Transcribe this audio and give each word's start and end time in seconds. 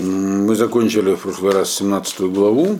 Мы 0.00 0.54
закончили 0.54 1.14
в 1.14 1.20
прошлый 1.20 1.52
раз 1.52 1.74
17 1.74 2.20
главу, 2.32 2.78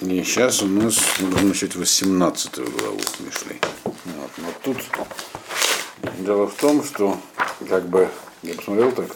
и 0.00 0.22
сейчас 0.22 0.62
у 0.62 0.66
нас 0.66 0.98
мы 1.20 1.28
будем 1.28 1.48
начать 1.48 1.74
18 1.74 2.56
главу 2.56 3.00
Мишлей. 3.20 3.58
Вот. 3.84 4.30
Но 4.36 4.48
тут 4.62 4.76
дело 6.18 6.46
в 6.46 6.54
том, 6.56 6.84
что 6.84 7.16
как 7.66 7.88
бы 7.88 8.10
я 8.42 8.52
посмотрел 8.52 8.92
так, 8.92 9.06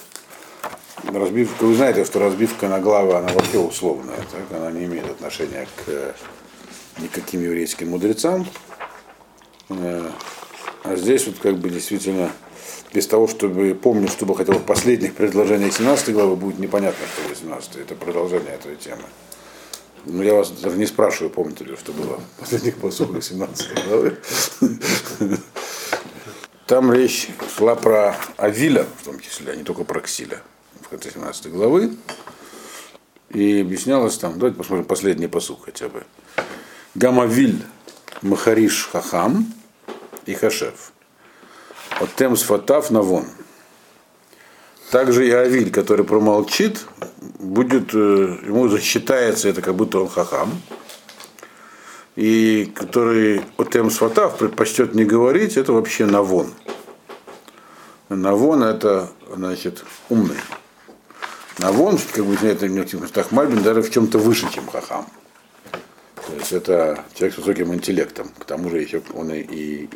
разбивка, 1.04 1.64
вы 1.64 1.74
знаете, 1.74 2.06
что 2.06 2.18
разбивка 2.18 2.68
на 2.68 2.80
главы, 2.80 3.12
она 3.12 3.28
вообще 3.28 3.58
условная, 3.58 4.16
так? 4.16 4.58
она 4.58 4.70
не 4.70 4.86
имеет 4.86 5.10
отношения 5.10 5.68
к 5.84 6.14
никаким 6.98 7.42
еврейским 7.42 7.90
мудрецам. 7.90 8.46
Э, 9.68 10.10
а 10.82 10.96
здесь 10.96 11.26
вот 11.26 11.36
как 11.42 11.58
бы 11.58 11.68
действительно 11.68 12.32
без 12.92 13.06
того, 13.06 13.26
чтобы 13.26 13.74
помнить, 13.74 14.10
что 14.10 14.26
бы 14.26 14.36
хотел 14.36 14.54
в 14.54 14.64
последних 14.64 15.14
предложениях 15.14 15.72
17 15.72 16.12
главы, 16.12 16.36
будет 16.36 16.58
непонятно, 16.58 17.04
что 17.06 17.28
18 17.28 17.76
это 17.76 17.94
продолжение 17.94 18.52
этой 18.52 18.76
темы. 18.76 19.02
Но 20.04 20.22
я 20.22 20.34
вас 20.34 20.50
даже 20.50 20.76
не 20.76 20.86
спрашиваю, 20.86 21.30
помните 21.30 21.64
ли, 21.64 21.76
что 21.76 21.92
было 21.92 22.18
в 22.36 22.40
последних 22.40 22.76
посылках 22.76 23.22
17 23.22 23.86
главы. 23.86 24.18
Там 26.66 26.92
речь 26.92 27.28
шла 27.56 27.74
про 27.76 28.16
Авиля, 28.36 28.86
в 29.00 29.04
том 29.04 29.20
числе, 29.20 29.52
а 29.52 29.56
не 29.56 29.62
только 29.62 29.84
про 29.84 30.00
Ксиля, 30.00 30.42
в 30.80 30.88
конце 30.88 31.10
17 31.10 31.52
главы. 31.52 31.96
И 33.30 33.60
объяснялось 33.60 34.18
там, 34.18 34.38
давайте 34.38 34.58
посмотрим 34.58 34.84
последний 34.84 35.28
посуд 35.28 35.60
хотя 35.64 35.88
бы. 35.88 36.04
Гамавиль 36.94 37.62
Махариш 38.20 38.88
Хахам 38.92 39.52
и 40.26 40.34
Хашев. 40.34 40.91
От 42.02 42.16
тем 42.16 42.36
сфатав 42.36 42.90
навон. 42.90 43.26
Также 44.90 45.28
и 45.28 45.30
Авиль, 45.30 45.70
который 45.70 46.04
промолчит, 46.04 46.84
будет, 47.38 47.94
э, 47.94 48.38
ему 48.44 48.66
засчитается 48.68 49.48
это, 49.48 49.62
как 49.62 49.76
будто 49.76 50.00
он 50.00 50.08
хахам. 50.08 50.50
И 52.16 52.72
который 52.74 53.42
от 53.56 53.70
тем 53.70 53.88
сфатав 53.88 54.36
предпочтет 54.36 54.96
не 54.96 55.04
говорить, 55.04 55.56
это 55.56 55.72
вообще 55.72 56.04
навон. 56.04 56.52
Навон 58.08 58.64
это, 58.64 59.08
значит, 59.32 59.84
умный. 60.08 60.40
Навон, 61.58 62.00
как 62.12 62.24
бы, 62.24 62.34
это 62.34 62.66
в 62.66 63.30
Мальбин 63.30 63.62
даже 63.62 63.80
в 63.80 63.92
чем-то 63.92 64.18
выше, 64.18 64.52
чем 64.52 64.66
хахам. 64.66 65.06
То 66.32 66.38
есть 66.38 66.52
это 66.52 67.04
человек 67.12 67.34
с 67.34 67.38
высоким 67.38 67.74
интеллектом, 67.74 68.30
к 68.38 68.46
тому 68.46 68.70
же 68.70 68.80
еще 68.80 69.02
он 69.14 69.30
и, 69.34 69.42
и, 69.42 69.88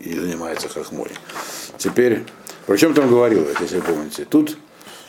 и, 0.00 0.18
занимается 0.18 0.70
хохмой. 0.70 1.10
Теперь, 1.76 2.22
о 2.66 2.76
чем 2.76 2.94
там 2.94 3.10
говорилось, 3.10 3.56
если 3.60 3.80
вы 3.80 3.82
помните? 3.82 4.24
Тут 4.24 4.56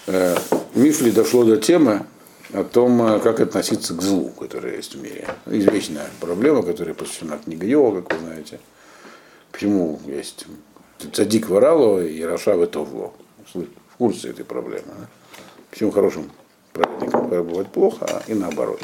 э, 0.07 0.35
Мифли 0.75 1.11
дошло 1.11 1.45
до 1.45 1.55
темы 1.55 2.05
о 2.51 2.65
том, 2.65 3.01
э, 3.01 3.19
как 3.21 3.39
относиться 3.39 3.93
к 3.93 4.01
злу, 4.01 4.29
которое 4.31 4.75
есть 4.75 4.95
в 4.95 5.01
мире. 5.01 5.29
Извечная 5.45 6.09
проблема, 6.19 6.63
которая 6.63 6.93
посвящена 6.93 7.37
книге 7.37 7.69
Йова, 7.69 8.01
как 8.01 8.19
вы 8.19 8.19
знаете. 8.19 8.59
Почему 9.53 10.01
есть 10.05 10.47
цадик 11.13 11.47
ворало 11.47 12.05
и 12.05 12.21
Раша 12.23 12.57
в 12.57 12.61
это 12.61 12.83
зло? 12.83 13.13
В 13.53 13.97
курсе 13.97 14.31
этой 14.31 14.43
проблемы. 14.43 14.83
Да? 14.99 15.07
Почему 15.71 15.91
хорошим 15.91 16.29
праведникам 16.73 17.29
бывает 17.29 17.71
плохо, 17.71 18.05
а 18.05 18.23
и 18.27 18.33
наоборот. 18.33 18.81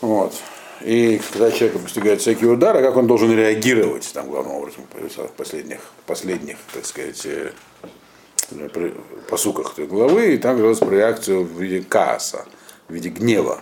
Вот. 0.00 0.34
И 0.80 1.20
когда 1.32 1.50
человек 1.50 1.80
постигает 1.80 2.20
всякие 2.20 2.50
удары, 2.50 2.82
как 2.82 2.96
он 2.96 3.06
должен 3.06 3.32
реагировать, 3.32 4.08
там 4.12 4.30
главным 4.30 4.54
образом, 4.54 4.84
в 4.92 5.32
последних, 5.32 5.80
последних, 6.06 6.56
так 6.72 6.86
сказать, 6.86 7.26
э, 7.26 7.50
посуках 9.28 9.72
этой 9.72 9.86
главы, 9.86 10.34
и 10.34 10.38
там 10.38 10.56
говорилось 10.56 10.78
про 10.78 10.94
реакцию 10.94 11.44
в 11.44 11.60
виде 11.60 11.82
кааса, 11.82 12.46
в 12.88 12.94
виде 12.94 13.08
гнева. 13.08 13.60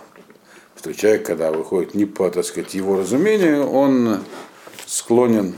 Что 0.77 0.93
человек, 0.93 1.25
когда 1.25 1.51
выходит 1.51 1.95
не 1.95 2.05
по, 2.05 2.29
так 2.29 2.45
сказать, 2.45 2.75
его 2.75 2.97
разумению, 2.97 3.67
он 3.67 4.19
склонен 4.85 5.55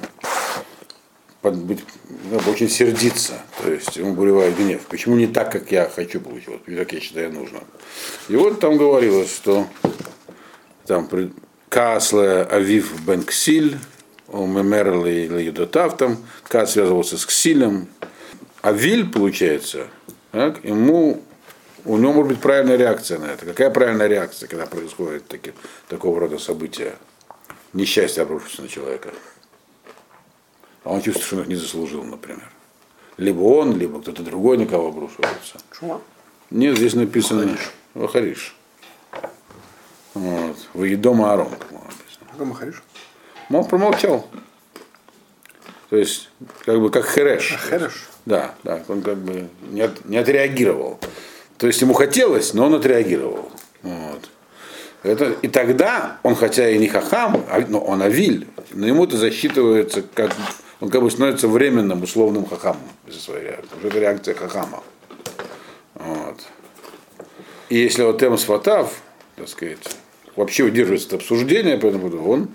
быть, 1.41 1.83
ну, 2.29 2.37
очень 2.51 2.69
сердиться, 2.69 3.41
то 3.61 3.71
есть 3.71 3.95
ему 3.95 4.13
буревает 4.13 4.57
гнев. 4.57 4.81
Почему 4.87 5.15
не 5.15 5.27
так, 5.27 5.51
как 5.51 5.71
я 5.71 5.89
хочу 5.89 6.19
получить, 6.19 6.47
вот, 6.47 6.61
как 6.65 6.91
я 6.91 6.99
считаю 6.99 7.31
нужно. 7.31 7.59
И 8.27 8.35
вот 8.35 8.59
там 8.59 8.77
говорилось, 8.77 9.33
что 9.33 9.65
там 10.89 11.07
Каасле 11.69 12.41
Авив 12.41 13.05
Бен 13.05 13.23
Ксиль, 13.23 13.77
Мемерл 14.27 15.05
и 15.05 15.43
Юдотав, 15.43 15.95
там 15.97 16.17
Каас 16.47 16.71
связывался 16.71 17.19
с 17.19 17.27
Ксилем. 17.27 17.87
Авиль, 18.63 19.07
получается, 19.07 19.87
так, 20.31 20.63
ему 20.65 21.21
у 21.85 21.97
него 21.97 22.13
может 22.13 22.31
быть 22.31 22.41
правильная 22.41 22.75
реакция 22.75 23.19
на 23.19 23.25
это. 23.25 23.45
Какая 23.45 23.69
правильная 23.69 24.07
реакция, 24.07 24.49
когда 24.49 24.65
происходит 24.65 25.27
таки, 25.27 25.53
такого 25.87 26.19
рода 26.19 26.39
события? 26.39 26.95
Несчастье 27.73 28.23
обрушится 28.23 28.63
на 28.63 28.67
человека. 28.67 29.09
А 30.83 30.91
он 30.91 31.01
чувствует, 31.03 31.25
что 31.25 31.35
он 31.35 31.41
их 31.43 31.47
не 31.49 31.55
заслужил, 31.55 32.03
например. 32.03 32.49
Либо 33.17 33.41
он, 33.41 33.77
либо 33.77 34.01
кто-то 34.01 34.23
другой 34.23 34.57
на 34.57 34.65
кого 34.65 34.87
обрушивается. 34.87 35.59
Чума? 35.79 36.01
Нет, 36.49 36.77
здесь 36.77 36.95
написано 36.95 37.55
Вахариш. 37.93 38.55
Вот. 40.13 40.57
Вы 40.73 40.95
дома 40.95 41.31
Аарон, 41.31 41.49
Дома 42.37 42.55
Хариш? 42.55 42.81
Он 43.49 43.65
промолчал. 43.65 44.27
То 45.89 45.97
есть, 45.97 46.29
как 46.65 46.79
бы 46.79 46.89
как 46.89 47.05
Хереш. 47.05 47.53
А, 47.53 47.69
Хереш? 47.69 48.07
Да, 48.25 48.53
да, 48.63 48.83
он 48.87 49.01
как 49.01 49.17
бы 49.17 49.49
не, 49.69 49.81
от, 49.81 50.05
не 50.05 50.17
отреагировал. 50.17 50.99
То 51.57 51.67
есть 51.67 51.81
ему 51.81 51.93
хотелось, 51.93 52.53
но 52.53 52.67
он 52.67 52.75
отреагировал. 52.75 53.51
Вот. 53.81 54.29
Это, 55.01 55.31
и 55.41 55.47
тогда 55.47 56.19
он, 56.23 56.35
хотя 56.35 56.69
и 56.69 56.77
не 56.77 56.87
хахам, 56.87 57.43
а, 57.49 57.63
но 57.67 57.79
он 57.79 58.01
авиль, 58.01 58.47
но 58.71 58.85
ему 58.85 59.05
это 59.05 59.17
засчитывается 59.17 60.03
как 60.13 60.31
он 60.79 60.89
как 60.89 61.01
бы 61.01 61.11
становится 61.11 61.47
временным 61.47 62.03
условным 62.03 62.45
хахамом 62.45 62.81
из-за 63.07 63.19
своей 63.19 63.45
реакции. 63.45 63.75
Уже 63.77 63.87
это 63.89 63.99
реакция 63.99 64.35
хахама. 64.35 64.81
Вот. 65.95 66.37
И 67.67 67.77
если 67.77 68.03
вот 68.03 68.19
Тем 68.19 68.37
Сватав, 68.37 68.93
так 69.39 69.49
сказать, 69.49 69.79
вообще 70.35 70.63
удерживается 70.63 71.07
это 71.07 71.15
обсуждение 71.15 71.77
по 71.77 71.87
этому 71.87 72.09
поводу, 72.09 72.29
он 72.29 72.49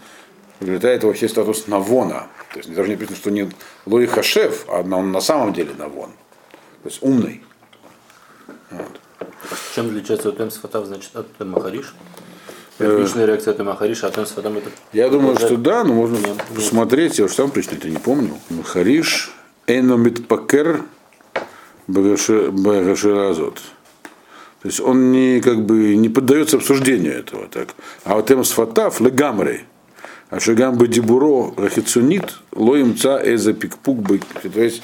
приобретает 0.59 1.03
вообще 1.05 1.29
статус 1.29 1.67
навона. 1.67 2.29
То 2.53 2.59
есть 2.59 2.73
даже 2.73 2.89
не 2.89 2.95
написано, 2.95 3.17
что 3.17 3.31
не 3.31 3.51
Лои 3.87 4.07
Хашев, 4.07 4.67
а 4.69 4.81
он 4.81 5.11
на 5.13 5.21
самом 5.21 5.53
деле 5.53 5.73
навон. 5.77 6.11
То 6.83 6.89
есть 6.89 7.03
умный. 7.03 7.43
Вот. 8.71 9.01
Чем 9.75 9.87
отличается 9.87 10.29
от 10.29 10.53
Сфатав, 10.53 10.87
значит, 10.87 11.17
от 11.17 11.27
Махариш? 11.41 11.95
Первичная 12.79 13.27
реакция 13.27 13.55
от 13.55 13.61
Махариша, 13.61 14.07
а 14.09 14.11
от 14.21 14.29
Сфатам 14.29 14.57
это... 14.57 14.71
Я 14.93 15.09
думаю, 15.09 15.37
что 15.37 15.57
да, 15.57 15.85
но 15.85 15.95
можно 15.95 16.17
нет, 16.17 16.37
посмотреть, 16.55 17.19
я 17.19 17.25
уж 17.27 17.33
сам 17.33 17.51
точно 17.51 17.77
это 17.77 17.89
не 17.89 17.99
помню. 17.99 18.39
Махариш, 18.51 19.33
Эномит 19.67 20.27
Пакер, 20.29 20.83
Багаширазот. 21.87 23.61
То 24.65 24.69
есть 24.69 24.81
он 24.81 25.13
не, 25.13 25.43
как 25.43 25.67
бы, 25.67 25.95
не 25.95 26.09
поддается 26.09 26.57
обсуждению 26.57 27.19
этого. 27.19 27.49
Так. 27.49 27.75
А 28.05 28.15
вот 28.15 28.31
эм 28.31 28.45
сфатав 28.45 28.99
легамрей. 28.99 29.65
А 30.31 30.41
шагам 30.41 30.79
бы 30.79 30.89
дебуро 30.89 31.53
рахицунит 31.59 32.39
лоим 32.53 32.97
ца 32.97 33.21
эза 33.23 33.53
пикпук 33.53 33.99
бы. 33.99 34.21
То 34.43 34.63
есть 34.63 34.83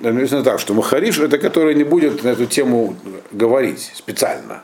написано 0.00 0.42
так, 0.42 0.58
что 0.58 0.72
Махариш 0.72 1.18
это 1.18 1.36
который 1.36 1.74
не 1.74 1.84
будет 1.84 2.24
на 2.24 2.28
эту 2.28 2.46
тему 2.46 2.96
говорить 3.30 3.92
специально. 3.94 4.62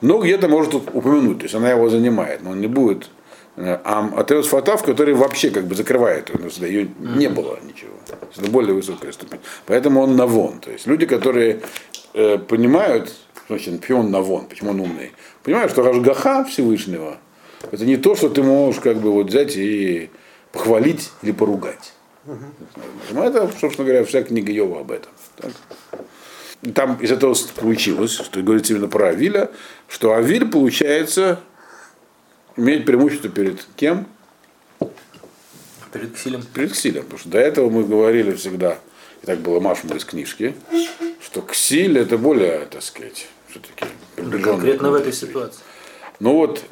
Но 0.00 0.18
где-то 0.18 0.48
может 0.48 0.74
упомянуть, 0.74 1.38
то 1.38 1.44
есть 1.44 1.54
она 1.54 1.70
его 1.70 1.88
занимает, 1.88 2.42
но 2.42 2.50
он 2.50 2.60
не 2.60 2.66
будет. 2.66 3.08
А 3.56 4.10
Атеус 4.16 4.48
Фатав, 4.48 4.82
который 4.82 5.14
вообще 5.14 5.50
как 5.50 5.68
бы 5.68 5.76
закрывает 5.76 6.28
ее, 6.28 6.68
ее 6.68 6.88
не 6.98 7.28
было 7.28 7.56
ничего. 7.62 7.92
Это 8.36 8.50
более 8.50 8.74
высокая 8.74 9.12
ступень. 9.12 9.38
Поэтому 9.66 10.00
он 10.00 10.16
навон. 10.16 10.58
То 10.58 10.72
есть 10.72 10.88
люди, 10.88 11.06
которые 11.06 11.60
э, 12.14 12.38
понимают 12.38 13.12
значит, 13.48 13.80
почему 13.80 14.00
он 14.00 14.10
навон, 14.10 14.46
почему 14.46 14.70
он 14.70 14.80
умный. 14.80 15.12
Понимаешь, 15.42 15.70
что 15.70 15.82
Рашгаха 15.82 16.44
Всевышнего, 16.44 17.18
это 17.70 17.84
не 17.84 17.96
то, 17.96 18.14
что 18.14 18.28
ты 18.28 18.42
можешь 18.42 18.80
как 18.80 18.98
бы 18.98 19.12
вот 19.12 19.26
взять 19.26 19.56
и 19.56 20.10
похвалить 20.52 21.10
или 21.22 21.32
поругать. 21.32 21.92
Угу. 22.26 23.20
Это, 23.20 23.50
собственно 23.60 23.86
говоря, 23.86 24.04
вся 24.04 24.22
книга 24.22 24.50
Йова 24.50 24.80
об 24.80 24.90
этом. 24.90 25.12
Так? 25.36 25.52
Там 26.74 26.96
из 26.96 27.10
этого 27.10 27.34
получилось, 27.56 28.12
что 28.12 28.40
говорится 28.40 28.72
именно 28.72 28.88
про 28.88 29.08
Авиля, 29.08 29.50
что 29.88 30.14
Авиль, 30.14 30.48
получается, 30.48 31.40
имеет 32.56 32.86
преимущество 32.86 33.28
перед 33.28 33.66
кем? 33.76 34.06
Перед 35.92 36.14
Ксилем. 36.14 36.42
Перед 36.54 36.72
Ксилем. 36.72 37.02
Потому 37.02 37.18
что 37.18 37.28
до 37.28 37.38
этого 37.38 37.68
мы 37.68 37.84
говорили 37.84 38.32
всегда, 38.32 38.78
и 39.22 39.26
так 39.26 39.40
было 39.40 39.60
Машма 39.60 39.96
из 39.96 40.04
книжки, 40.04 40.54
что 41.34 41.42
Ксиль 41.42 41.98
это 41.98 42.16
более, 42.16 42.66
так 42.70 42.80
сказать, 42.80 43.26
все-таки 43.50 43.86
Конкретно 44.40 44.92
в 44.92 44.94
этой 44.94 45.12
ситуации. 45.12 45.58
Ну 46.20 46.34
вот, 46.34 46.62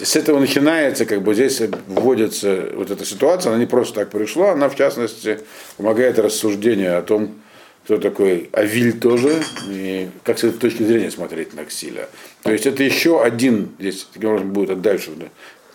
с 0.00 0.14
этого 0.14 0.38
начинается, 0.38 1.04
как 1.04 1.22
бы 1.22 1.34
здесь 1.34 1.60
вводится 1.88 2.70
вот 2.76 2.92
эта 2.92 3.04
ситуация, 3.04 3.50
она 3.50 3.58
не 3.58 3.66
просто 3.66 3.96
так 3.96 4.10
пришла, 4.10 4.52
она 4.52 4.68
в 4.68 4.76
частности 4.76 5.40
помогает 5.76 6.20
рассуждению 6.20 6.96
о 6.96 7.02
том, 7.02 7.34
кто 7.82 7.98
такой 7.98 8.50
Авиль 8.52 9.00
тоже, 9.00 9.42
и 9.68 10.08
как 10.22 10.38
с 10.38 10.44
этой 10.44 10.60
точки 10.60 10.84
зрения 10.84 11.10
смотреть 11.10 11.52
на 11.54 11.64
Ксиля. 11.64 12.08
То 12.44 12.52
есть 12.52 12.66
это 12.66 12.84
еще 12.84 13.20
один, 13.20 13.70
здесь 13.80 14.06
таким 14.12 14.28
образом 14.28 14.52
будет 14.52 14.80
дальше, 14.80 15.10
да, 15.16 15.26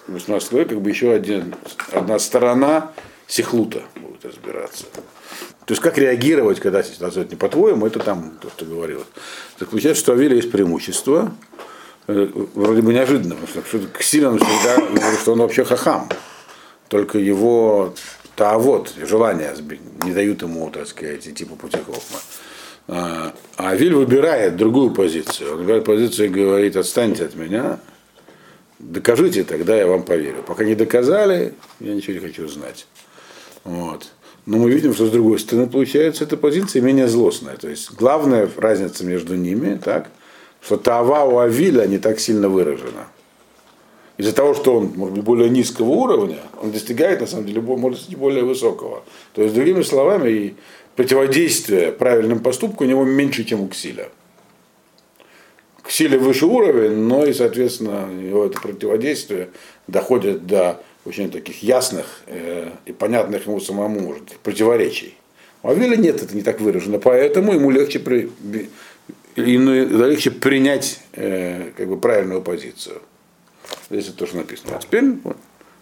18 0.07 0.51
век, 0.53 0.69
как 0.69 0.80
бы 0.80 0.89
еще 0.89 1.12
один, 1.12 1.56
одна 1.91 2.18
сторона 2.19 2.94
Сихлута 3.27 3.81
будет 3.97 4.24
разбираться. 4.24 4.86
То 5.69 5.74
есть 5.74 5.83
как 5.83 6.00
реагировать, 6.00 6.60
когда 6.60 6.81
ситуация 6.81 7.25
не 7.25 7.36
по-твоему, 7.36 7.86
это 7.86 8.00
там 8.00 8.39
то, 8.42 8.50
что 8.50 8.66
говорилось. 8.66 9.06
Так 9.60 9.69
получается, 9.69 10.01
что 10.01 10.13
у 10.13 10.16
Авиля 10.16 10.36
есть 10.36 10.51
преимущество, 10.51 11.31
э, 12.07 12.27
вроде 12.56 12.81
бы 12.81 12.92
неожиданно, 12.92 13.36
потому 13.36 13.63
что 13.68 13.80
Ксиль 14.00 14.25
он 14.25 14.39
всегда 14.39 14.77
говорит, 14.77 15.19
что 15.19 15.33
он 15.33 15.38
вообще 15.42 15.63
хахам. 15.63 16.10
Только 16.88 17.19
его 17.19 17.94
та 18.36 18.57
вот 18.57 18.95
желания 19.00 19.54
не 20.04 20.12
дают 20.12 20.42
ему, 20.42 20.71
так 20.71 20.88
сказать, 20.88 21.27
идти 21.27 21.45
по 21.45 21.54
пути 21.54 21.77
Хохма. 21.77 22.19
А, 22.88 23.33
а 23.57 23.75
Виль 23.75 23.94
выбирает 23.94 24.57
другую 24.57 24.89
позицию. 24.89 25.51
Он 25.51 25.57
выбирает 25.60 25.86
позицию 25.86 26.30
и 26.30 26.30
говорит, 26.30 26.77
отстаньте 26.77 27.25
от 27.25 27.36
меня, 27.36 27.80
докажите, 28.80 29.44
тогда 29.44 29.77
я 29.77 29.86
вам 29.86 30.01
поверю. 30.01 30.42
Пока 30.48 30.63
не 30.63 30.74
доказали, 30.74 31.54
я 31.80 31.94
ничего 31.94 32.13
не 32.13 32.22
хочу 32.22 32.48
знать. 32.48 32.88
Вот. 33.63 34.07
Но 34.50 34.57
мы 34.57 34.72
видим, 34.72 34.96
что 34.96 35.06
с 35.06 35.12
другой 35.12 35.38
стороны, 35.38 35.68
получается, 35.68 36.24
эта 36.24 36.36
позиция 36.36 36.81
менее 36.81 37.07
злостная. 37.07 37.56
То 37.56 37.69
есть 37.69 37.94
главная 37.94 38.50
разница 38.57 39.06
между 39.06 39.36
ними, 39.36 39.78
так, 39.78 40.10
что 40.60 40.78
Тава 40.78 41.24
у 41.24 41.38
Авиля 41.38 41.86
не 41.86 42.00
так 42.00 42.19
сильно 42.19 42.50
выражена 42.50 43.06
из-за 44.18 44.34
того, 44.34 44.56
что 44.56 44.75
он 44.75 44.94
может 44.96 45.13
быть 45.13 45.24
более 45.24 45.51
низкого 45.51 45.90
уровня, 45.90 46.40
он 46.60 46.72
достигает 46.72 47.22
на 47.22 47.28
самом 47.28 47.46
деле 47.46 47.62
может 47.62 48.07
быть 48.07 48.18
более 48.18 48.44
высокого. 48.44 49.04
То 49.34 49.44
есть, 49.44 49.54
другими 49.54 49.84
словами, 49.84 50.30
и 50.30 50.56
противодействие 50.96 51.92
правильным 51.92 52.40
поступку 52.40 52.86
у 52.86 52.88
него 52.88 53.04
меньше, 53.04 53.44
чем 53.44 53.62
у 53.62 53.68
Ксиля. 53.68 54.10
Ксиля 55.84 56.18
выше 56.18 56.48
уровень, 56.48 56.96
но 56.96 57.24
и, 57.24 57.34
соответственно, 57.34 58.10
его 58.12 58.46
это 58.46 58.60
противодействие 58.60 59.50
доходит 59.86 60.48
до 60.48 60.81
очень 61.10 61.32
таких 61.32 61.64
ясных 61.64 62.22
э, 62.28 62.70
и 62.86 62.92
понятных 62.92 63.48
ему 63.48 63.60
самому 63.60 64.00
может, 64.00 64.38
противоречий. 64.40 65.18
У 65.64 65.70
Авеля 65.70 65.98
нет, 65.98 66.22
это 66.22 66.36
не 66.36 66.44
так 66.44 66.62
выражено, 66.62 67.00
поэтому 67.00 67.54
ему 67.54 67.72
легче, 67.72 68.00
при, 68.00 68.30
легче 69.36 70.32
принять 70.32 71.02
э, 71.14 71.72
как 71.76 71.90
бы, 71.90 72.00
правильную 72.00 72.42
позицию. 72.42 73.02
Здесь 73.90 74.08
это 74.08 74.18
тоже 74.18 74.38
написано. 74.38 74.78
А 74.78 74.80
теперь 74.80 75.04
вот, 75.24 75.38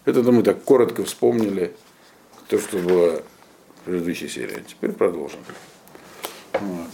это 0.06 0.22
мы 0.32 0.42
так 0.42 0.64
коротко 0.64 1.04
вспомнили 1.04 1.72
то, 2.48 2.58
что 2.58 2.78
было 2.78 3.22
в 3.80 3.84
предыдущей 3.84 4.28
серии. 4.28 4.64
Теперь 4.66 4.92
продолжим. 4.92 5.40
Вот. 6.54 6.88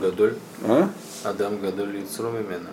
Гадоль. 0.00 0.36
А? 0.62 0.90
Адам 1.24 1.58
Гадоль 1.58 1.98
Яцром 1.98 2.36
именно. 2.36 2.70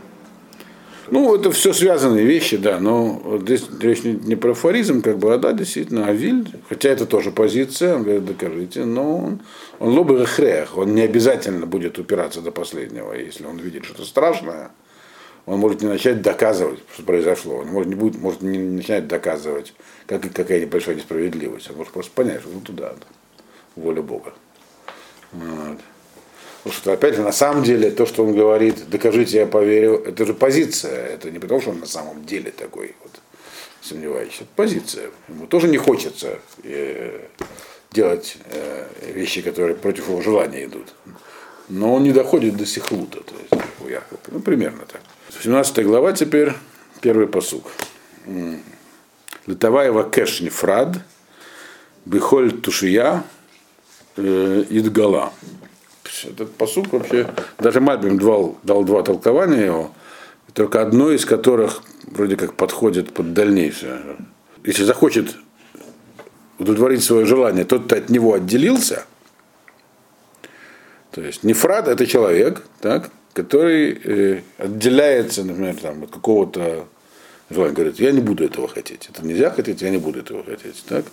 Ну, 1.10 1.36
это 1.36 1.52
все 1.52 1.74
связанные 1.74 2.26
вещи, 2.26 2.58
да, 2.58 2.80
но 2.80 3.40
здесь 3.42 3.66
речь 3.82 4.04
не 4.04 4.36
про 4.36 4.52
афоризм, 4.52 5.02
как 5.02 5.18
бы, 5.18 5.34
а 5.34 5.38
да, 5.38 5.52
действительно, 5.52 6.08
Авиль, 6.08 6.48
хотя 6.70 6.90
это 6.90 7.06
тоже 7.06 7.32
позиция, 7.32 7.96
он 7.96 8.04
говорит, 8.04 8.26
докажите, 8.26 8.86
но 8.86 9.18
он, 9.18 9.40
он 9.80 9.94
лобы 9.98 10.26
хрех, 10.26 10.78
он 10.78 10.94
не 10.94 11.02
обязательно 11.02 11.66
будет 11.66 11.98
упираться 11.98 12.42
до 12.42 12.52
последнего, 12.52 13.14
если 13.14 13.46
он 13.46 13.58
видит 13.58 13.86
что-то 13.86 14.06
страшное, 14.06 14.72
он 15.46 15.60
может 15.60 15.82
не 15.82 15.88
начать 15.88 16.22
доказывать, 16.22 16.80
что 16.94 17.04
произошло. 17.04 17.58
Он 17.58 17.68
может 17.68 17.90
не, 17.90 17.96
будет, 17.96 18.20
может 18.20 18.42
не 18.42 18.60
начинать 18.60 19.08
доказывать, 19.08 19.74
как, 20.06 20.22
какая 20.32 20.66
большая 20.68 20.96
несправедливость. 20.96 21.70
Он 21.72 21.78
может 21.78 21.94
просто 21.94 22.12
понять, 22.12 22.42
что 22.42 22.50
ну 22.50 22.62
туда, 22.62 22.94
воля 23.76 24.02
Бога. 24.02 24.34
Вот. 25.32 25.80
Потому 26.64 26.80
что, 26.80 26.94
опять 26.94 27.16
же, 27.16 27.24
на 27.24 27.32
самом 27.32 27.64
деле, 27.64 27.90
то, 27.90 28.06
что 28.06 28.24
он 28.24 28.36
говорит, 28.36 28.88
докажите, 28.88 29.40
я 29.40 29.46
поверю, 29.48 29.96
это 30.06 30.26
же 30.28 30.36
позиция. 30.36 31.08
Это 31.08 31.32
не 31.32 31.40
потому, 31.40 31.60
что 31.60 31.72
он 31.72 31.80
на 31.80 31.88
самом 31.88 32.24
деле 32.24 32.52
такой 32.52 32.96
вот 33.04 33.20
сомневающийся. 33.82 34.44
Это 34.44 34.52
позиция. 34.56 35.10
Ему 35.28 35.48
тоже 35.48 35.68
не 35.68 35.78
хочется 35.78 36.40
э, 36.64 37.22
делать 37.92 38.38
э, 38.52 38.88
вещи, 39.12 39.42
которые 39.42 39.76
против 39.76 40.08
его 40.10 40.22
желания 40.22 40.66
идут. 40.66 40.94
Но 41.68 41.96
он 41.96 42.04
не 42.04 42.12
доходит 42.12 42.58
до 42.58 42.68
сихлута. 42.68 43.22
То 43.22 43.34
есть, 43.40 43.66
ну, 44.28 44.40
примерно 44.40 44.86
так. 44.86 45.02
17 45.42 45.84
глава 45.84 46.14
теперь, 46.14 46.54
первый 47.02 47.28
посук. 47.28 47.72
Литаваева 49.48 50.04
кэш 50.04 50.42
нефрад, 50.42 51.00
бихоль 52.06 52.52
тушия, 52.52 53.24
э, 54.16 54.66
идгала. 54.70 55.34
Этот 56.24 56.54
посук 56.56 56.92
вообще, 56.92 57.28
даже 57.58 57.80
Мальбим 57.80 58.20
дал, 58.20 58.58
дал 58.64 58.84
два 58.84 59.02
толкования 59.02 59.66
его, 59.66 59.92
только 60.54 60.82
одно 60.82 61.12
из 61.12 61.26
которых 61.26 61.84
вроде 62.04 62.36
как 62.36 62.56
подходит 62.56 63.14
под 63.14 63.34
дальнейшее. 63.34 64.02
Если 64.64 64.84
захочет 64.84 65.36
удовлетворить 66.60 67.04
свое 67.04 67.26
желание, 67.26 67.66
тот, 67.66 67.86
кто 67.86 67.96
от 67.96 68.10
него 68.10 68.34
отделился, 68.34 69.06
то 71.12 71.22
есть 71.22 71.44
нефрад 71.44 71.88
это 71.88 72.06
человек, 72.06 72.64
так, 72.80 73.10
который 73.34 74.00
э, 74.04 74.42
отделяется, 74.58 75.44
например, 75.44 75.76
там, 75.76 76.04
от 76.04 76.12
какого-то 76.12 76.86
желания, 77.50 77.74
говорит, 77.74 78.00
я 78.00 78.12
не 78.12 78.22
буду 78.22 78.46
этого 78.46 78.68
хотеть. 78.68 79.10
Это 79.10 79.26
нельзя 79.26 79.50
хотеть, 79.50 79.82
я 79.82 79.90
не 79.90 79.98
буду 79.98 80.20
этого 80.20 80.44
хотеть. 80.44 80.84
Так? 80.88 81.06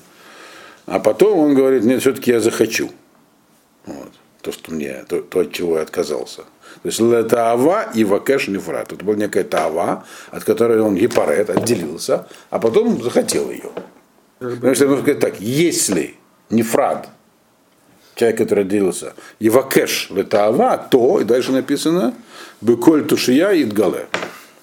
А 0.87 0.99
потом 1.01 1.39
он 1.39 1.55
говорит, 1.55 1.85
нет, 1.85 2.01
все-таки 2.01 2.31
я 2.31 2.41
захочу. 2.41 2.91
Вот. 3.87 4.13
То, 4.43 4.53
что 4.53 4.73
мне, 4.73 5.05
то, 5.09 5.21
то, 5.21 5.41
от 5.41 5.53
чего 5.53 5.77
я 5.77 5.83
отказался. 5.83 6.43
То 6.83 6.89
есть 6.89 7.01
это 7.01 7.51
ава 7.51 7.91
и 7.95 8.05
вакеш 8.05 8.49
нефрат. 8.49 8.93
Это 8.93 9.05
была 9.05 9.17
некая 9.17 9.45
тава, 9.45 10.05
от 10.31 10.45
которой 10.45 10.81
он 10.81 10.95
гепарет 10.95 11.51
отделился, 11.51 12.27
а 12.51 12.59
потом 12.59 13.03
захотел 13.03 13.51
ее. 13.51 13.71
Потому 14.39 14.75
что 14.75 14.87
можно 14.87 15.03
сказать 15.03 15.21
так, 15.21 15.41
если 15.41 16.15
нефрат 16.51 17.09
человек, 18.19 18.39
который 18.39 18.65
отделился, 18.65 19.15
Евакеш 19.39 20.11
летаава, 20.11 20.77
то, 20.91 21.21
и 21.21 21.25
дальше 21.25 21.53
написано, 21.53 22.15
Беколь 22.61 23.07
тушия 23.07 23.53
и 23.53 23.65
дгале. 23.65 24.09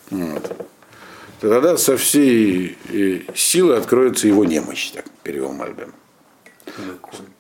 Вот. 0.10 0.68
Тогда 1.40 1.78
со 1.78 1.96
всей 1.96 2.78
э, 2.90 3.22
силы 3.34 3.76
откроется 3.76 4.28
его 4.28 4.46
немощь, 4.46 4.92
так 4.92 5.06
перевел 5.24 5.54
Мальбем. 5.54 5.94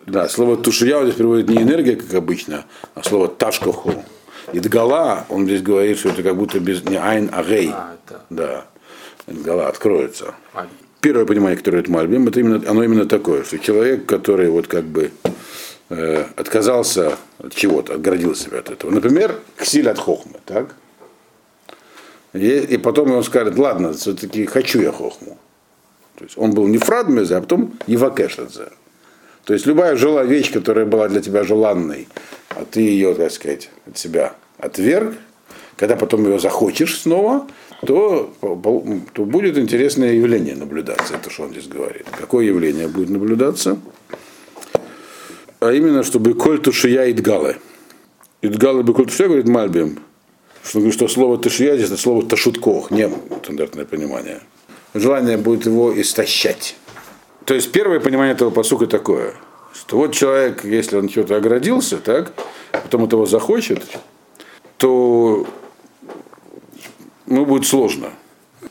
Да, 0.05 0.29
слово 0.29 0.57
тушия 0.57 1.01
здесь 1.03 1.15
переводит 1.15 1.49
не 1.49 1.57
энергия, 1.57 1.95
как 1.95 2.13
обычно, 2.13 2.65
а 2.93 3.03
слово 3.03 3.27
ташкоху. 3.27 4.03
Идгала, 4.53 5.25
он 5.29 5.45
здесь 5.45 5.61
говорит, 5.61 5.97
что 5.97 6.09
это 6.09 6.21
как 6.23 6.35
будто 6.37 6.59
без 6.59 6.83
не 6.83 6.97
айн, 6.97 7.29
а 7.33 7.43
гей. 7.43 7.71
А, 7.73 7.95
да. 8.29 8.65
Идгала 9.27 9.67
откроется. 9.67 10.35
Первое 11.01 11.25
понимание, 11.25 11.57
которое 11.57 11.79
это 11.79 11.91
Мальбим, 11.91 12.27
это 12.27 12.39
именно, 12.39 12.69
оно 12.69 12.83
именно 12.83 13.05
такое, 13.05 13.43
что 13.43 13.57
человек, 13.57 14.05
который 14.05 14.49
вот 14.49 14.67
как 14.67 14.83
бы 14.83 15.11
э, 15.89 16.25
отказался 16.35 17.17
от 17.39 17.55
чего-то, 17.55 17.95
отгородил 17.95 18.35
себя 18.35 18.59
от 18.59 18.69
этого. 18.69 18.91
Например, 18.91 19.39
ксиль 19.57 19.89
от 19.89 19.97
хохмы, 19.97 20.39
так? 20.45 20.75
И, 22.33 22.59
и 22.59 22.77
потом 22.77 23.11
он 23.11 23.23
скажет, 23.23 23.57
ладно, 23.57 23.93
все-таки 23.93 24.45
хочу 24.45 24.81
я 24.81 24.91
хохму. 24.91 25.37
То 26.15 26.23
есть 26.23 26.37
он 26.37 26.51
был 26.53 26.67
не 26.67 26.77
фрадмезе, 26.77 27.35
а 27.37 27.41
потом 27.41 27.73
евакешадзе. 27.87 28.69
То 29.45 29.53
есть 29.53 29.65
любая 29.65 29.95
жила 29.95 30.23
вещь, 30.23 30.51
которая 30.51 30.85
была 30.85 31.07
для 31.07 31.21
тебя 31.21 31.43
желанной, 31.43 32.07
а 32.49 32.65
ты 32.65 32.81
ее, 32.81 33.13
так 33.15 33.31
сказать, 33.31 33.69
от 33.87 33.97
себя 33.97 34.33
отверг, 34.57 35.15
когда 35.77 35.95
потом 35.95 36.25
ее 36.25 36.39
захочешь 36.39 36.99
снова, 36.99 37.47
то, 37.85 38.33
то 39.13 39.25
будет 39.25 39.57
интересное 39.57 40.13
явление 40.13 40.55
наблюдаться, 40.55 41.15
это 41.15 41.29
что 41.29 41.43
он 41.43 41.51
здесь 41.51 41.67
говорит. 41.67 42.05
Какое 42.17 42.45
явление 42.45 42.87
будет 42.87 43.09
наблюдаться? 43.09 43.77
а 45.59 45.73
именно, 45.73 46.03
чтобы 46.03 46.33
коль 46.33 46.59
тушия 46.59 47.11
идгалы. 47.11 47.57
Идгалы 48.41 48.83
бы 48.83 48.93
коль 48.93 49.07
тушия, 49.07 49.27
говорит 49.27 49.47
Мальбим, 49.47 49.99
что, 50.63 50.79
говорит, 50.79 50.93
что 50.93 51.07
слово 51.07 51.37
тушия 51.37 51.75
здесь 51.75 51.87
это 51.87 51.97
слово 51.97 52.23
ташуткох, 52.25 52.91
не 52.91 53.09
стандартное 53.43 53.85
понимание. 53.85 54.41
Желание 54.93 55.37
будет 55.37 55.65
его 55.65 55.99
истощать. 55.99 56.75
То 57.45 57.53
есть 57.53 57.71
первое 57.71 57.99
понимание 57.99 58.33
этого 58.33 58.49
посука 58.49 58.87
такое, 58.87 59.35
что 59.73 59.97
вот 59.97 60.13
человек, 60.13 60.65
если 60.65 60.97
он 60.97 61.09
что-то 61.09 61.35
оградился, 61.35 61.97
так, 61.97 62.33
потом 62.71 63.05
этого 63.05 63.27
захочет, 63.27 63.83
то 64.77 65.45
ну, 67.27 67.45
будет 67.45 67.67
сложно. 67.67 68.09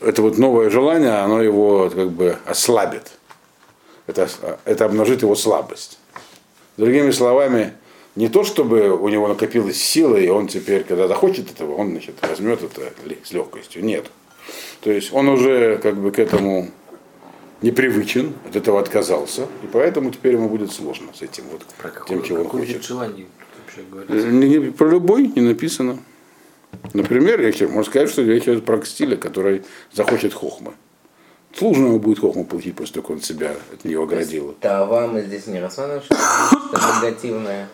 Это 0.01 0.21
вот 0.21 0.37
новое 0.37 0.69
желание, 0.69 1.13
оно 1.13 1.41
его 1.41 1.89
как 1.89 2.11
бы 2.11 2.37
ослабит. 2.45 3.13
Это, 4.07 4.29
это 4.65 4.85
обнажит 4.85 5.21
его 5.21 5.35
слабость. 5.35 5.97
Другими 6.75 7.11
словами, 7.11 7.73
не 8.15 8.27
то, 8.27 8.43
чтобы 8.43 8.95
у 8.97 9.07
него 9.07 9.29
накопилась 9.29 9.81
сила, 9.81 10.17
и 10.17 10.27
он 10.27 10.47
теперь, 10.47 10.83
когда 10.83 11.07
захочет 11.07 11.49
этого, 11.49 11.75
он 11.75 11.91
значит, 11.91 12.15
возьмет 12.21 12.61
это 12.61 12.91
с 13.23 13.31
легкостью. 13.31 13.85
Нет. 13.85 14.11
То 14.81 14.91
есть 14.91 15.13
он 15.13 15.29
уже 15.29 15.77
как 15.77 15.95
бы 15.95 16.11
к 16.11 16.19
этому 16.19 16.69
непривычен, 17.65 18.33
от 18.47 18.55
этого 18.55 18.79
отказался, 18.79 19.43
и 19.63 19.67
поэтому 19.71 20.11
теперь 20.11 20.33
ему 20.33 20.47
будет 20.49 20.71
сложно 20.71 21.07
с 21.13 21.21
этим 21.21 21.43
вот, 21.51 21.61
Про 21.77 21.89
какое, 21.89 22.17
тем, 22.17 22.23
чего 22.25 22.41
он 22.43 22.47
хочет. 22.47 22.83
желание 22.83 23.25
говорит? 23.91 24.09
Не, 24.31 24.49
не- 24.49 24.71
про 24.71 24.87
любой 24.89 25.27
не 25.27 25.41
написано. 25.41 25.97
Например, 26.93 27.41
я 27.41 27.51
хочу, 27.51 27.67
можно 27.67 27.89
сказать, 27.89 28.09
что 28.09 28.21
речь 28.21 28.43
идет 28.43 28.65
про 28.65 28.83
стиля, 28.85 29.17
который 29.17 29.63
захочет 29.93 30.33
хохмы. 30.33 30.73
Сложно 31.57 31.87
ему 31.87 31.99
будет 31.99 32.19
хохму 32.19 32.45
получить 32.45 32.75
после 32.75 32.95
того, 32.95 33.07
как 33.07 33.15
он 33.17 33.21
себя 33.21 33.55
от 33.73 33.85
нее 33.85 34.01
оградил. 34.03 34.55
Тава 34.59 35.07
мы 35.07 35.21
здесь 35.21 35.47
не 35.47 35.59
рассматриваем, 35.59 36.03
что 36.03 36.15
это 36.15 36.81
негативное. 36.97 37.67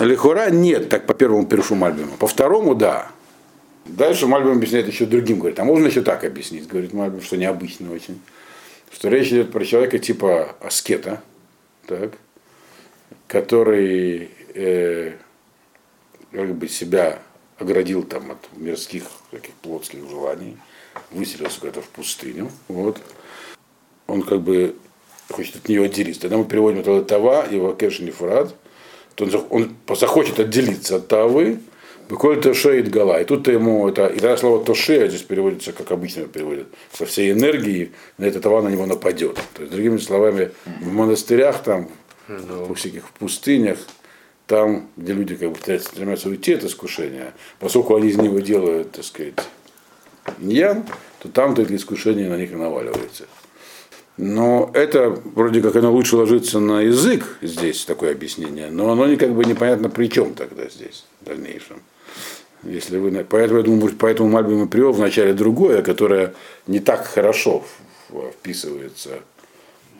Лихура 0.00 0.50
нет, 0.50 0.88
так 0.88 1.06
по 1.06 1.14
первому 1.14 1.46
перешу 1.46 1.74
Мальбиму. 1.74 2.12
По 2.18 2.26
второму, 2.26 2.74
да. 2.74 3.10
Дальше 3.86 4.26
Мальбим 4.26 4.52
объясняет 4.52 4.86
еще 4.88 5.06
другим, 5.06 5.38
говорит, 5.38 5.58
а 5.58 5.64
можно 5.64 5.86
еще 5.86 6.02
так 6.02 6.24
объяснить, 6.24 6.66
говорит 6.68 6.92
Мальбим, 6.92 7.20
что 7.22 7.36
необычно 7.36 7.92
очень. 7.92 8.20
Что 8.90 9.08
речь 9.08 9.28
идет 9.28 9.52
про 9.52 9.64
человека 9.64 9.98
типа 9.98 10.56
аскета, 10.60 11.22
так, 11.86 12.12
который 13.26 14.30
э, 14.54 15.12
как 16.32 16.54
бы 16.54 16.68
себя 16.68 17.20
оградил 17.58 18.02
там 18.02 18.32
от 18.32 18.38
мирских 18.56 19.04
таких 19.30 19.54
плотских 19.54 20.08
желаний, 20.08 20.56
выселился 21.10 21.60
куда-то 21.60 21.82
в 21.82 21.88
пустыню, 21.88 22.50
вот. 22.68 23.00
Он 24.06 24.22
как 24.22 24.40
бы 24.40 24.74
хочет 25.30 25.56
от 25.56 25.68
нее 25.68 25.84
отделиться. 25.84 26.22
Тогда 26.22 26.38
мы 26.38 26.44
переводим 26.44 26.80
это 26.80 27.02
Тава, 27.02 27.46
его 27.48 27.72
Кеш 27.72 28.00
Нефрат, 28.00 28.54
то 29.14 29.24
он, 29.50 29.76
он 29.86 29.96
захочет 29.96 30.40
отделиться 30.40 30.96
от 30.96 31.08
Тавы, 31.08 31.60
Буквально 32.10 32.42
Тошеет 32.42 32.90
Гала. 32.90 33.20
И 33.20 33.24
тут 33.24 33.46
ему 33.46 33.88
это, 33.88 34.08
и 34.08 34.18
тогда 34.18 34.36
слово 34.36 34.64
Тоше 34.64 35.08
здесь 35.08 35.22
переводится, 35.22 35.72
как 35.72 35.92
обычно 35.92 36.24
переводят, 36.24 36.66
со 36.92 37.06
всей 37.06 37.30
энергией 37.30 37.92
на 38.18 38.24
это 38.24 38.40
Тава 38.40 38.62
на 38.62 38.68
него 38.68 38.84
нападет. 38.84 39.38
То 39.54 39.62
есть, 39.62 39.72
другими 39.72 39.96
словами, 39.98 40.50
в 40.80 40.92
монастырях, 40.92 41.62
там, 41.62 41.88
во 42.26 42.74
всяких 42.74 43.08
пустынях, 43.10 43.78
там, 44.48 44.88
где 44.96 45.12
люди 45.12 45.36
как 45.36 45.52
бы 45.52 45.78
стремятся 45.78 46.28
уйти 46.28 46.54
от 46.54 46.64
искушения, 46.64 47.32
поскольку 47.60 47.94
они 47.94 48.08
из 48.08 48.16
него 48.16 48.40
делают, 48.40 48.90
так 48.90 49.04
сказать, 49.04 49.34
ньян, 50.40 50.84
то 51.20 51.28
там 51.28 51.54
только 51.54 51.76
искушение 51.76 52.28
на 52.28 52.36
них 52.36 52.50
и 52.50 52.56
наваливается. 52.56 53.26
Но 54.16 54.72
это 54.74 55.10
вроде 55.10 55.62
как 55.62 55.76
оно 55.76 55.92
лучше 55.92 56.16
ложится 56.16 56.58
на 56.58 56.80
язык 56.80 57.38
здесь, 57.40 57.84
такое 57.84 58.10
объяснение, 58.10 58.68
но 58.72 58.90
оно 58.90 59.16
как 59.16 59.32
бы 59.32 59.44
непонятно 59.44 59.88
при 59.88 60.08
чем 60.08 60.34
тогда 60.34 60.68
здесь, 60.68 61.04
в 61.20 61.26
дальнейшем. 61.26 61.80
Если 62.62 62.98
вы, 62.98 63.10
поэтому, 63.24 63.60
я 63.60 63.64
думаю, 63.64 63.94
поэтому 63.98 64.28
Мальбим 64.28 64.64
и 64.64 64.68
привел 64.68 64.92
вначале 64.92 65.32
другое, 65.32 65.82
которое 65.82 66.34
не 66.66 66.80
так 66.80 67.06
хорошо 67.06 67.64
вписывается 68.32 69.20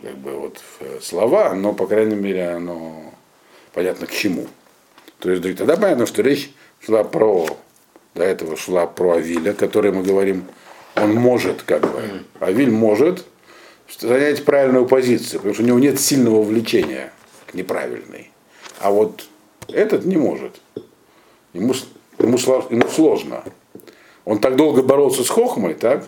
как 0.02 0.16
бы 0.18 0.32
вот 0.32 0.58
в 0.58 0.82
э, 0.82 1.00
слова, 1.00 1.54
но, 1.54 1.72
по 1.72 1.86
крайней 1.86 2.16
мере, 2.16 2.50
оно 2.50 3.12
понятно 3.72 4.06
к 4.06 4.10
чему. 4.10 4.46
То 5.18 5.30
есть 5.30 5.42
тогда 5.58 5.76
понятно, 5.76 6.06
что 6.06 6.22
речь 6.22 6.52
шла 6.84 7.04
про, 7.04 7.46
до 8.14 8.22
этого 8.22 8.56
шла 8.56 8.86
про 8.86 9.16
Авиля, 9.16 9.52
который 9.52 9.92
мы 9.92 10.02
говорим, 10.02 10.44
он 10.96 11.14
может 11.14 11.62
как 11.62 11.82
бы, 11.82 12.24
Авиль 12.40 12.70
может 12.70 13.24
занять 13.98 14.44
правильную 14.44 14.86
позицию, 14.86 15.40
потому 15.40 15.54
что 15.54 15.62
у 15.62 15.66
него 15.66 15.78
нет 15.78 16.00
сильного 16.00 16.42
влечения 16.42 17.12
к 17.46 17.54
неправильной. 17.54 18.30
А 18.78 18.90
вот 18.90 19.26
этот 19.68 20.04
не 20.04 20.16
может. 20.16 20.60
Ему, 21.52 21.74
ему, 22.20 22.38
ему 22.70 22.88
сложно. 22.88 23.44
Он 24.24 24.38
так 24.38 24.56
долго 24.56 24.82
боролся 24.82 25.24
с 25.24 25.28
Хохмой, 25.28 25.74
так, 25.74 26.06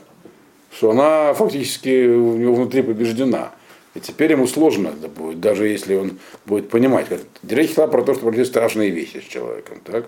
что 0.71 0.91
она 0.91 1.35
фактически 1.35 2.07
у 2.07 2.37
него 2.37 2.55
внутри 2.55 2.83
побеждена. 2.83 3.53
И 3.95 4.01
теперь 4.01 4.33
ему 4.33 4.47
сложно 4.47 4.89
это 4.89 5.09
будет, 5.09 5.41
даже 5.41 5.69
если 5.69 5.95
он 5.95 6.19
будет 6.47 6.71
понимать. 6.71 7.07
Речь 7.47 7.75
шла 7.75 7.87
про 7.87 8.03
то, 8.03 8.15
что 8.15 8.23
произошли 8.23 8.47
страшные 8.47 8.91
вещи 8.91 9.19
с 9.19 9.31
человеком. 9.31 9.81
Так? 9.85 10.07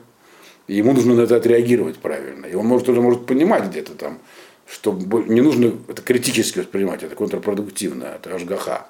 И 0.66 0.76
ему 0.76 0.92
нужно 0.92 1.14
на 1.14 1.22
это 1.22 1.36
отреагировать 1.36 1.98
правильно. 1.98 2.46
И 2.46 2.54
он 2.54 2.66
может 2.66 2.88
уже 2.88 3.02
может 3.02 3.26
понимать 3.26 3.64
где-то 3.64 3.92
там, 3.92 4.18
что 4.66 4.92
не 4.92 5.42
нужно 5.42 5.74
это 5.88 6.00
критически 6.00 6.60
воспринимать, 6.60 7.02
это 7.02 7.14
контрпродуктивно, 7.14 8.04
это 8.04 8.34
ажгаха. 8.34 8.86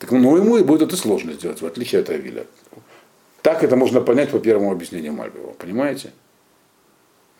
Так, 0.00 0.10
ну, 0.10 0.36
ему 0.36 0.58
и 0.58 0.64
будет 0.64 0.82
это 0.82 0.96
сложно 0.96 1.32
сделать, 1.32 1.62
в 1.62 1.66
отличие 1.66 2.00
от 2.00 2.10
Авиля. 2.10 2.46
Так 3.42 3.62
это 3.62 3.76
можно 3.76 4.00
понять 4.00 4.30
по 4.30 4.40
первому 4.40 4.72
объяснению 4.72 5.12
Мальбева, 5.12 5.52
понимаете? 5.52 6.12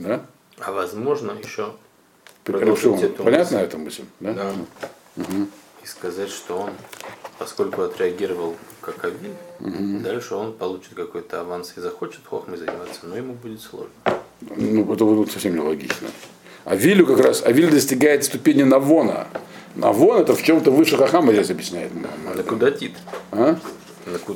Да? 0.02 0.24
А 0.58 0.72
возможно 0.72 1.32
еще 1.42 1.72
Понятна 2.44 2.70
мысль. 2.72 3.56
эта 3.56 3.78
мысль? 3.78 4.04
Да? 4.20 4.34
Да. 4.34 5.24
И 5.82 5.86
сказать, 5.86 6.30
что 6.30 6.58
он, 6.58 6.70
поскольку 7.38 7.82
отреагировал 7.82 8.56
как 8.80 9.04
Авиль, 9.04 10.02
дальше 10.02 10.34
он 10.34 10.52
получит 10.52 10.94
какой-то 10.94 11.40
аванс 11.40 11.74
и 11.76 11.80
захочет 11.80 12.20
хохмой 12.28 12.56
заниматься, 12.56 13.00
но 13.04 13.16
ему 13.16 13.34
будет 13.34 13.60
сложно. 13.60 13.90
Ну, 14.40 14.92
это 14.92 15.04
вот 15.04 15.30
совсем 15.30 15.54
нелогично. 15.54 16.08
Авилю 16.64 17.06
как 17.06 17.20
раз, 17.20 17.42
Авиль 17.44 17.70
достигает 17.70 18.24
ступени 18.24 18.62
Навона. 18.62 19.26
Навон 19.74 20.20
это 20.20 20.34
в 20.34 20.42
чем-то 20.42 20.70
выше 20.70 20.96
Хахама 20.96 21.32
здесь 21.32 21.50
объясняет. 21.50 21.90
Да 22.36 22.42
куда 22.42 22.70
Тит? 22.70 22.92
А? 23.30 23.56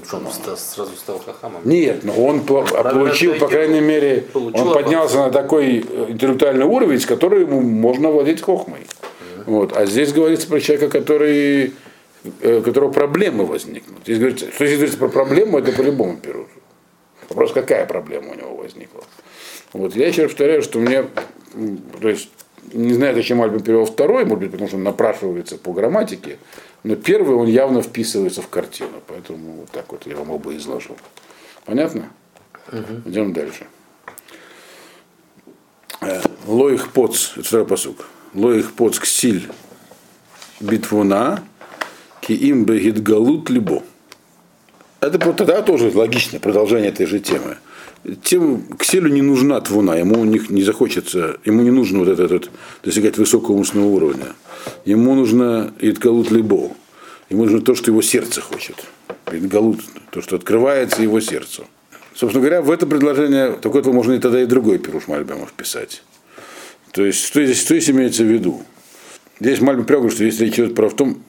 Что 0.05 0.17
он 0.19 0.27
сразу 0.57 0.97
стал 0.97 1.19
хахамом? 1.19 1.61
Нет, 1.65 2.05
но 2.05 2.13
он 2.15 2.41
по- 2.47 2.63
Правильно 2.63 2.93
получил, 2.93 3.35
по 3.35 3.49
крайней 3.49 3.81
мере, 3.81 4.25
Получил 4.33 4.69
он 4.69 4.75
поднялся 4.75 5.19
на 5.19 5.31
такой 5.31 5.79
э, 5.89 6.07
интеллектуальный 6.11 6.65
уровень, 6.67 7.01
с 7.01 7.07
которым 7.07 7.41
ему 7.43 7.61
можно 7.61 8.11
владеть 8.11 8.41
хохмой. 8.43 8.81
Вот. 9.47 9.77
А 9.77 9.87
здесь 9.87 10.13
говорится 10.13 10.49
про 10.49 10.61
человека, 10.61 10.89
который, 10.89 11.73
э, 12.41 12.59
у 12.59 12.63
которого 12.63 12.93
проблемы 12.93 13.45
возникнут. 13.45 13.99
Здесь 14.05 14.19
говорится, 14.19 14.47
что 14.53 14.67
здесь 14.67 14.77
говорится 14.79 14.99
про 14.99 15.09
проблему, 15.09 15.59
это 15.59 15.73
по-любому 15.73 16.17
берут. 16.23 16.49
Вопрос, 17.29 17.53
какая 17.53 17.87
проблема 17.87 18.33
у 18.33 18.35
него 18.35 18.55
возникла. 18.57 19.03
Вот. 19.73 19.97
Я 19.97 20.07
еще 20.07 20.23
раз 20.23 20.31
повторяю, 20.31 20.63
что 20.63 20.79
мне, 20.79 21.05
то 22.01 22.09
есть, 22.09 22.31
не 22.73 22.93
знаю, 22.95 23.15
зачем 23.15 23.43
Альбин 23.43 23.61
перевел 23.61 23.85
второй, 23.85 24.25
может 24.25 24.41
быть, 24.41 24.51
потому 24.53 24.69
что 24.69 24.77
он 24.77 24.85
напрашивается 24.85 25.59
по 25.59 25.73
грамматике, 25.73 26.39
но 26.87 26.95
первый 26.95 27.35
он 27.35 27.49
явно 27.49 27.83
вписывается 27.83 28.43
в 28.43 28.49
картину, 28.49 29.03
поэтому 29.09 29.55
вот 29.55 29.71
так 29.73 29.91
вот 29.91 30.07
я 30.07 30.15
вам 30.15 30.31
оба 30.31 30.57
изложил. 30.57 30.97
Понятно? 31.65 32.11
Идем 33.05 33.33
дальше. 33.33 33.67
Лоих 36.47 36.93
поц, 36.93 37.33
это 37.33 37.43
второй 37.43 37.67
посук. 37.67 38.07
Лоих 38.35 38.73
поц 38.75 39.01
ксиль 39.01 39.51
битвуна, 40.61 41.43
ки 42.21 42.35
им 42.35 42.65
бегит 42.65 43.03
галут 43.03 43.51
либо. 43.51 43.83
Это 45.01 45.19
тогда 45.19 45.63
тоже 45.63 45.91
логичное 45.93 46.39
продолжение 46.39 46.91
этой 46.91 47.07
же 47.07 47.19
темы. 47.19 47.59
Тем 48.23 48.77
Кселю 48.79 49.09
не 49.09 49.23
нужна 49.23 49.61
твуна, 49.61 49.97
ему 49.97 50.21
у 50.21 50.25
них 50.25 50.49
не 50.51 50.63
захочется, 50.63 51.39
ему 51.45 51.63
не 51.63 51.71
нужно 51.71 52.01
вот 52.01 52.09
этот, 52.09 52.31
вот, 52.31 52.51
достигать 52.85 53.19
высокого 53.19 53.57
умственного 53.57 53.89
уровня. 53.89 54.27
Ему 54.85 55.15
нужно 55.15 55.75
Идгалут 55.81 56.31
Либо. 56.31 56.71
Ему 57.31 57.45
нужно 57.45 57.61
то, 57.61 57.75
что 57.75 57.91
его 57.91 58.03
сердце 58.03 58.41
хочет. 58.41 58.77
Идгалут, 59.33 59.81
то, 60.11 60.23
что 60.23 60.37
открывается 60.37 61.03
его 61.03 61.21
сердцу. 61.21 61.67
Собственно 62.15 62.43
говоря, 62.43 62.63
в 62.63 62.71
это 62.71 62.87
предложение, 62.87 63.53
такое 63.61 63.83
можно 63.83 64.13
и 64.13 64.19
тогда 64.19 64.41
и 64.41 64.47
другой 64.47 64.79
пируш 64.79 65.09
Мальбема 65.09 65.47
вписать. 65.47 66.03
То 66.93 67.05
есть, 67.05 67.25
что 67.25 67.45
здесь, 67.45 67.61
что 67.61 67.75
здесь 67.75 67.91
имеется 67.91 68.23
в 68.23 68.27
виду? 68.27 68.63
Здесь 69.41 69.61
Мальбим 69.61 69.85
прямо 69.85 70.09
что 70.11 70.19
здесь 70.19 70.41
речь 70.41 70.55
идет 70.55 70.75
про 70.75 70.89
том, 70.91 71.23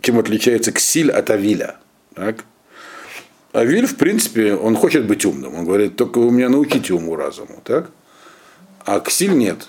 чем 0.00 0.18
отличается 0.18 0.72
Ксиль 0.72 1.12
от 1.12 1.30
Авиля. 1.30 1.76
Так? 2.14 2.44
Авиль, 3.52 3.86
в 3.86 3.96
принципе, 3.96 4.54
он 4.54 4.76
хочет 4.76 5.06
быть 5.06 5.24
умным. 5.24 5.54
Он 5.54 5.64
говорит, 5.64 5.96
только 5.96 6.18
вы 6.18 6.30
меня 6.30 6.48
научите 6.48 6.94
уму 6.94 7.16
разуму. 7.16 7.60
Так? 7.64 7.90
А 8.84 9.00
Ксиль 9.00 9.36
нет. 9.36 9.68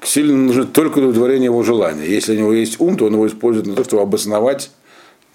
Ксиль 0.00 0.32
нужно 0.32 0.64
только 0.64 0.98
удовлетворение 0.98 1.46
его 1.46 1.62
желания. 1.62 2.06
Если 2.06 2.34
у 2.34 2.38
него 2.38 2.52
есть 2.52 2.80
ум, 2.80 2.96
то 2.96 3.06
он 3.06 3.14
его 3.14 3.26
использует 3.26 3.66
на 3.66 3.74
то, 3.74 3.84
чтобы 3.84 4.02
обосновать 4.02 4.70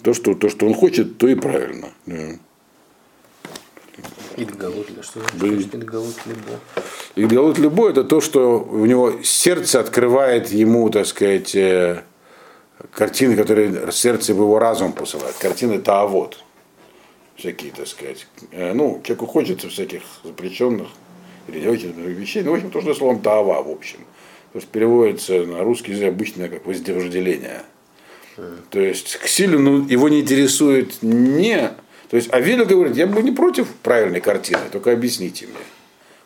то, 0.01 0.13
что, 0.13 0.33
то, 0.33 0.49
что 0.49 0.65
он 0.65 0.73
хочет, 0.73 1.17
то 1.17 1.27
и 1.27 1.35
правильно. 1.35 1.89
Ли? 2.05 2.39
что 5.01 5.19
значит 5.37 5.73
Идгалут 5.73 6.15
либо? 6.25 6.59
И 7.15 7.25
Галут 7.25 7.57
любой 7.57 7.91
это 7.91 8.03
то, 8.03 8.21
что 8.21 8.59
у 8.59 8.85
него 8.85 9.23
сердце 9.23 9.79
открывает 9.79 10.51
ему, 10.51 10.89
так 10.89 11.07
сказать, 11.07 11.55
э, 11.55 12.03
картины, 12.91 13.35
которые 13.35 13.91
сердце 13.91 14.33
в 14.33 14.37
его 14.37 14.59
разум 14.59 14.93
посылает. 14.93 15.35
Картины 15.39 15.79
Таавод. 15.79 16.43
Всякие, 17.37 17.71
так 17.71 17.87
сказать. 17.87 18.27
Э, 18.51 18.73
Ну, 18.73 19.01
человеку 19.03 19.27
хочется 19.27 19.69
всяких 19.69 20.01
запрещенных 20.23 20.87
или 21.47 21.59
других 21.61 22.17
вещей. 22.17 22.43
Ну, 22.43 22.51
в 22.51 22.55
общем, 22.55 22.71
то, 22.71 22.81
что 22.81 22.93
словом 22.93 23.21
Таава, 23.21 23.61
в 23.63 23.69
общем. 23.69 23.99
То 24.53 24.59
есть 24.59 24.67
переводится 24.69 25.43
на 25.45 25.63
русский 25.63 25.91
язык 25.91 26.09
обычно 26.09 26.49
как 26.49 26.65
воздержделение. 26.65 27.61
То 28.69 28.79
есть 28.79 29.17
к 29.17 29.27
Силю 29.27 29.59
ну, 29.59 29.87
его 29.87 30.09
не 30.09 30.21
интересует 30.21 31.01
не... 31.01 31.71
То 32.09 32.17
есть 32.17 32.31
Авиля 32.31 32.65
говорит, 32.65 32.95
я 32.95 33.07
бы 33.07 33.21
не 33.21 33.31
против 33.31 33.67
правильной 33.83 34.21
картины, 34.21 34.61
только 34.71 34.91
объясните 34.91 35.47
мне. 35.47 35.55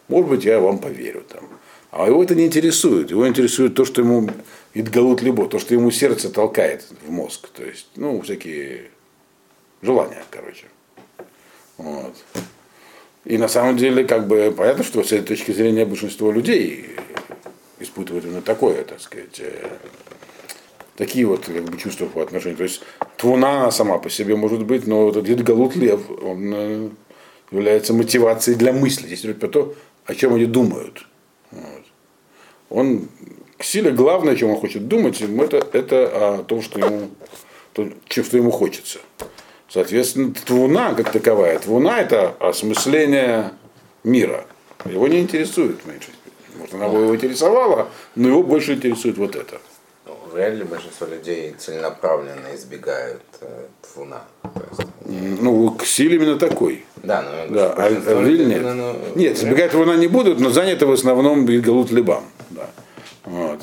Может 0.07 0.29
быть, 0.29 0.45
я 0.45 0.59
вам 0.59 0.77
поверю 0.79 1.23
там. 1.27 1.43
А 1.89 2.07
его 2.07 2.23
это 2.23 2.35
не 2.35 2.45
интересует. 2.45 3.09
Его 3.11 3.27
интересует 3.27 3.75
то, 3.75 3.85
что 3.85 4.01
ему 4.01 4.29
идгалут 4.73 5.21
либо, 5.21 5.47
то, 5.47 5.57
что 5.57 5.73
ему 5.73 5.89
сердце 5.89 6.29
толкает 6.29 6.85
в 7.05 7.09
мозг. 7.09 7.49
То 7.49 7.63
есть, 7.63 7.87
ну, 7.95 8.21
всякие 8.21 8.91
желания, 9.81 10.23
короче. 10.29 10.65
Вот. 11.81 12.15
И 13.25 13.37
на 13.37 13.47
самом 13.47 13.77
деле, 13.77 14.03
как 14.03 14.27
бы, 14.27 14.53
понятно, 14.55 14.83
что 14.83 15.03
с 15.03 15.11
этой 15.11 15.25
точки 15.35 15.51
зрения 15.51 15.85
большинство 15.85 16.31
людей 16.31 16.95
испытывают 17.79 18.25
именно 18.25 18.41
такое, 18.41 18.83
так 18.83 19.01
сказать, 19.01 19.39
э, 19.39 19.77
такие 20.95 21.25
вот 21.25 21.45
как 21.45 21.63
бы, 21.63 21.77
чувства 21.77 22.05
по 22.05 22.21
отношению. 22.21 22.57
То 22.57 22.63
есть 22.63 22.81
твуна 23.17 23.71
сама 23.71 23.97
по 23.97 24.09
себе 24.09 24.35
может 24.35 24.63
быть, 24.65 24.85
но 24.85 25.05
вот 25.05 25.17
этот 25.17 25.43
Галут 25.43 25.75
Лев, 25.75 26.01
он 26.21 26.53
э, 26.53 26.89
является 27.51 27.93
мотивацией 27.93 28.57
для 28.57 28.73
мысли. 28.73 29.07
Здесь 29.07 29.21
говорит 29.21 29.39
про 29.39 29.47
то, 29.47 29.75
о 30.05 30.13
чем 30.13 30.35
они 30.35 30.45
думают. 30.45 31.07
Вот. 31.51 31.83
Он 32.69 33.09
к 33.57 33.63
силе 33.63 33.91
главное, 33.91 34.33
о 34.33 34.35
чем 34.35 34.51
он 34.51 34.57
хочет 34.57 34.87
думать, 34.87 35.21
это, 35.21 35.67
это 35.73 36.39
о 36.39 36.43
том, 36.43 36.61
что 36.61 36.79
ему, 36.79 37.09
то, 37.73 37.87
что 38.07 38.37
ему 38.37 38.51
хочется. 38.51 38.99
Соответственно, 39.71 40.33
твуна 40.33 40.93
как 40.95 41.11
таковая, 41.11 41.57
твуна 41.59 42.01
это 42.01 42.35
осмысление 42.39 43.51
мира. 44.03 44.45
Его 44.83 45.07
не 45.07 45.19
интересует 45.21 45.85
меньше. 45.85 46.09
Может, 46.57 46.73
она 46.73 46.85
его 46.87 47.15
интересовала, 47.15 47.87
но 48.15 48.27
его 48.27 48.43
больше 48.43 48.73
интересует 48.73 49.17
вот 49.17 49.37
это. 49.37 49.61
Ну, 50.05 50.17
Вряд 50.33 50.55
ли 50.55 50.63
большинство 50.65 51.07
людей 51.07 51.55
целенаправленно 51.57 52.53
избегают 52.53 53.21
э, 53.39 53.67
твуна. 53.81 54.23
Есть, 54.69 55.41
Ну, 55.41 55.71
к 55.71 55.85
силе 55.85 56.17
именно 56.17 56.37
такой. 56.37 56.83
да, 56.97 57.21
но 57.21 57.55
Да, 57.55 57.73
а, 57.73 57.85
а 57.85 57.89
Виль 57.89 58.41
людей, 58.41 58.45
нет. 58.47 58.61
ну, 58.63 58.73
ну, 58.73 58.95
Нет, 59.15 59.37
избегать 59.37 59.71
твуна 59.71 59.95
не 59.95 60.07
будут, 60.07 60.41
но 60.41 60.49
заняты 60.49 60.85
в 60.85 60.91
основном 60.91 61.45
Галут 61.45 61.91
Либам. 61.91 62.25
Да. 62.49 62.69
Вот. 63.23 63.61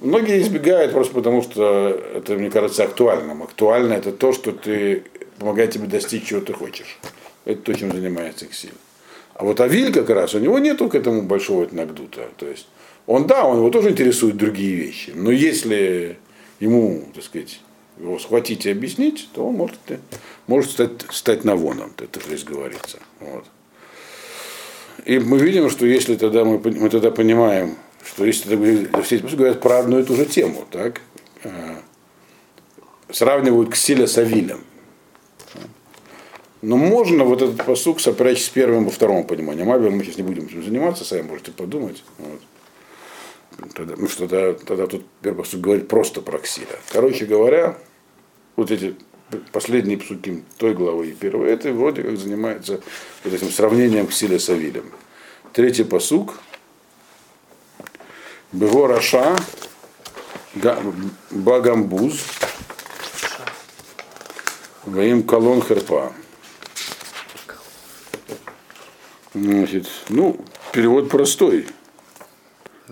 Многие 0.00 0.40
избегают 0.40 0.92
просто 0.92 1.12
потому, 1.12 1.42
что 1.42 1.88
это, 2.14 2.34
мне 2.34 2.50
кажется, 2.50 2.84
актуальным. 2.84 3.42
Актуально 3.42 3.94
это 3.94 4.12
то, 4.12 4.32
что 4.32 4.52
ты 4.52 5.02
помогает 5.40 5.72
тебе 5.72 5.88
достичь 5.88 6.26
чего 6.26 6.40
ты 6.40 6.52
хочешь. 6.52 6.98
Это 7.46 7.62
то, 7.62 7.74
чем 7.74 7.90
занимается 7.90 8.44
Ксиль. 8.46 8.74
А 9.34 9.44
вот 9.44 9.60
Авиль 9.60 9.92
как 9.92 10.10
раз, 10.10 10.34
у 10.34 10.38
него 10.38 10.58
нету 10.58 10.88
к 10.88 10.94
этому 10.94 11.22
большого 11.22 11.66
нагдута. 11.72 12.28
То 12.36 12.46
есть 12.46 12.68
он, 13.06 13.26
да, 13.26 13.46
он 13.46 13.56
его 13.56 13.70
тоже 13.70 13.90
интересует 13.90 14.36
другие 14.36 14.76
вещи. 14.76 15.12
Но 15.14 15.30
если 15.30 16.18
ему, 16.60 17.04
так 17.14 17.24
сказать, 17.24 17.60
его 17.98 18.18
схватить 18.18 18.66
и 18.66 18.70
объяснить, 18.70 19.30
то 19.32 19.48
он 19.48 19.54
может, 19.54 19.78
может 20.46 20.70
стать, 20.70 20.90
стать 21.10 21.44
навоном, 21.44 21.92
это 21.96 22.20
здесь 22.20 22.44
говорится. 22.44 22.98
Вот. 23.20 23.46
И 25.06 25.18
мы 25.18 25.38
видим, 25.38 25.70
что 25.70 25.86
если 25.86 26.16
тогда 26.16 26.44
мы, 26.44 26.58
мы 26.58 26.90
тогда 26.90 27.10
понимаем, 27.10 27.76
что 28.04 28.26
если 28.26 28.56
все 29.02 29.16
эти 29.16 29.34
говорят 29.34 29.62
про 29.62 29.78
одну 29.78 30.00
и 30.00 30.04
ту 30.04 30.16
же 30.16 30.26
тему, 30.26 30.66
так, 30.70 31.00
э, 31.44 31.76
сравнивают 33.10 33.70
Ксиля 33.70 34.06
с 34.06 34.18
Авилем. 34.18 34.60
Но 36.62 36.76
можно 36.76 37.24
вот 37.24 37.40
этот 37.40 37.64
посук 37.64 38.00
сопрячь 38.00 38.44
с 38.44 38.48
первым 38.48 38.84
во 38.84 38.90
втором 38.90 39.24
пониманием. 39.24 39.70
Авель 39.70 39.90
мы 39.90 40.04
сейчас 40.04 40.18
не 40.18 40.22
будем 40.22 40.44
этим 40.44 40.62
заниматься, 40.62 41.04
сами 41.04 41.22
можете 41.22 41.52
подумать. 41.52 42.02
Вот. 42.18 42.40
Тогда, 43.74 43.94
ну 43.96 44.08
что 44.08 44.28
тогда, 44.28 44.52
тогда 44.52 44.86
тут 44.86 45.06
первый 45.22 45.38
посук 45.38 45.60
говорит 45.60 45.88
просто 45.88 46.20
про 46.20 46.38
Ксиля. 46.38 46.78
Короче 46.90 47.24
говоря, 47.24 47.78
вот 48.56 48.70
эти 48.70 48.94
последние 49.52 49.96
псуки 49.98 50.44
той 50.58 50.74
главы 50.74 51.08
и 51.08 51.12
первой, 51.12 51.50
это 51.50 51.72
вроде 51.72 52.02
как 52.02 52.16
занимается 52.18 52.80
вот 53.24 53.32
этим 53.32 53.50
сравнением 53.50 54.06
Ксиля 54.06 54.38
с 54.38 54.48
Авилем. 54.50 54.90
Третий 55.52 55.84
посук. 55.84 56.40
Бего 58.52 58.86
Раша 58.86 59.36
Багамбуз 61.30 62.24
Ваим 64.84 65.22
Колон 65.22 65.62
Херпа. 65.62 66.12
Значит, 69.34 69.86
ну, 70.08 70.36
перевод 70.72 71.08
простой. 71.08 71.66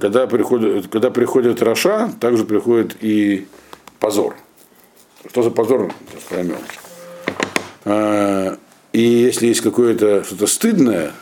Когда 0.01 0.27
приходит, 0.29 0.89
когда 0.89 1.11
приходит 1.11 1.61
Раша, 1.63 2.13
также 2.21 2.45
приходит 2.45 2.97
и 3.01 3.49
позор. 3.99 4.37
Что 5.29 5.43
за 5.43 5.51
позор, 5.51 5.93
поймем. 6.31 6.59
А, 7.85 8.57
И 8.93 9.03
если 9.03 9.49
есть 9.49 9.61
какое-то 9.61 10.23
что-то 10.23 10.47
стыдное, 10.47 11.13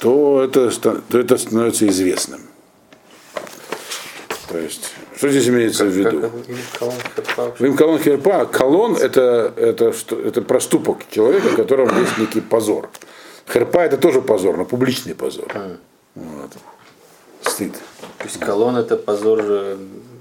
то 0.00 0.42
это, 0.42 0.70
то 0.70 1.18
это 1.18 1.36
становится 1.36 1.86
известным. 1.86 2.40
То 4.48 4.56
есть, 4.56 4.94
что 5.16 5.28
здесь 5.28 5.46
имеется 5.48 5.84
в 5.84 5.88
виду? 5.88 6.30
Колонн 6.78 6.96
херпа 7.14 7.76
колон 7.76 7.98
херпа, 7.98 8.46
колон 8.46 8.96
это, 8.96 9.52
это, 9.56 9.92
это 10.24 10.40
проступок 10.40 11.00
человека, 11.10 11.48
в 11.48 11.56
котором 11.56 11.88
есть 12.00 12.16
некий 12.16 12.40
позор. 12.40 12.88
Херпа 13.52 13.78
это 13.78 13.96
тоже 13.96 14.20
позор, 14.20 14.56
но 14.56 14.64
публичный 14.64 15.14
позор. 15.14 15.48
Вот. 16.14 16.50
Стыд. 17.42 17.72
То 18.18 18.24
есть 18.24 18.40
колонн 18.40 18.76
это 18.76 18.96
позор 18.96 19.40
э, 19.42 19.76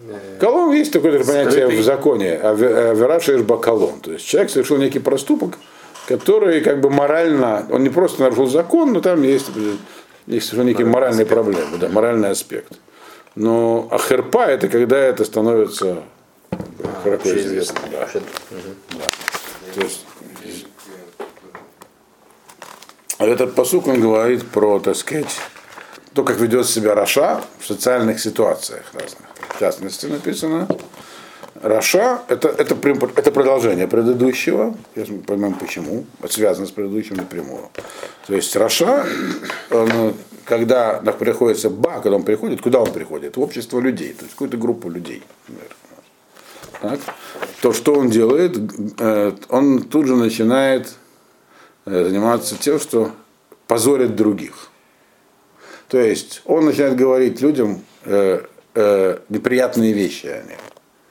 э, 0.10 0.38
Колон 0.40 0.72
есть 0.74 0.94
такое 0.94 1.24
понятие 1.24 1.66
Скрытый. 1.66 1.78
в 1.78 1.84
законе, 1.84 2.40
а 2.42 2.54
ишба 2.56 3.58
колон. 3.58 4.00
То 4.00 4.13
есть 4.13 4.26
человек 4.26 4.52
совершил 4.52 4.78
некий 4.78 5.00
проступок, 5.00 5.58
который 6.08 6.62
как 6.62 6.80
бы 6.80 6.90
морально, 6.90 7.66
он 7.72 7.84
не 7.84 7.90
просто 7.90 8.22
нарушил 8.22 8.48
закон, 8.48 8.94
но 8.94 9.02
там 9.02 9.24
есть, 9.24 9.48
есть 10.28 10.46
совершенно 10.46 10.70
некие 10.70 10.86
моральные 10.86 11.26
проблемы, 11.26 11.78
да, 11.80 11.90
моральный 11.90 12.30
аспект. 12.30 12.74
Но 13.36 13.88
а 13.92 13.98
херпа 13.98 14.46
это 14.46 14.68
когда 14.68 14.98
это 14.98 15.26
становится 15.26 16.04
широко 17.04 17.30
вообще 17.30 17.40
известно. 17.40 17.80
да. 17.92 18.00
Вообще, 18.00 18.22
мгм. 18.52 19.02
То 19.76 19.82
есть, 19.82 20.06
а 23.07 23.07
этот 23.26 23.56
פסוק 23.56 23.88
он 23.88 24.00
говорит 24.00 24.46
про, 24.48 24.80
так 24.80 24.96
сказать, 24.96 25.36
то, 26.14 26.24
как 26.24 26.40
ведет 26.40 26.68
себя 26.68 26.96
רשע 26.96 27.42
в 27.60 27.66
социальных 27.66 28.20
ситуациях 28.20 28.86
разных. 28.94 29.22
В 29.56 29.60
частности, 29.60 30.06
написано, 30.06 30.68
רשע 31.62 32.22
это, 32.28 32.50
это, 32.50 32.76
это 33.16 33.32
продолжение 33.32 33.88
предыдущего. 33.88 34.76
Мы 34.96 35.20
поймем 35.20 35.54
почему. 35.56 36.06
Это 36.22 36.34
связано 36.34 36.68
с 36.68 36.72
предыдущим 36.72 37.16
напрямую. 37.16 37.70
То 38.28 38.36
есть 38.36 38.56
רשע, 38.56 39.06
он, 39.72 40.14
когда 40.46 41.00
приходится 41.00 41.70
בא, 41.70 42.00
когда 42.02 42.18
он 42.18 42.24
приходит, 42.24 42.62
куда 42.62 42.80
он 42.80 42.92
приходит? 42.92 43.38
В 43.38 43.42
общество 43.42 43.80
людей, 43.80 44.14
то 44.14 44.24
есть 44.24 44.34
какую-то 44.34 44.58
группу 44.58 44.90
людей. 44.90 45.24
Так? 46.82 47.00
То, 47.62 47.74
что 47.74 47.96
он 47.96 48.10
делает, 48.10 48.56
э, 49.00 49.32
он 49.50 49.82
тут 49.82 50.06
же 50.06 50.16
начинает 50.16 50.94
заниматься 51.88 52.58
тем, 52.58 52.80
что 52.80 53.12
позорит 53.67 54.15
других. 54.15 54.69
То 55.88 56.00
есть 56.00 56.41
он 56.45 56.65
начинает 56.65 56.95
говорить 56.95 57.41
людям 57.41 57.82
э, 58.04 58.41
э, 58.76 59.19
неприятные 59.30 59.93
вещи 59.93 60.28
о 60.28 60.43
них, 60.43 60.60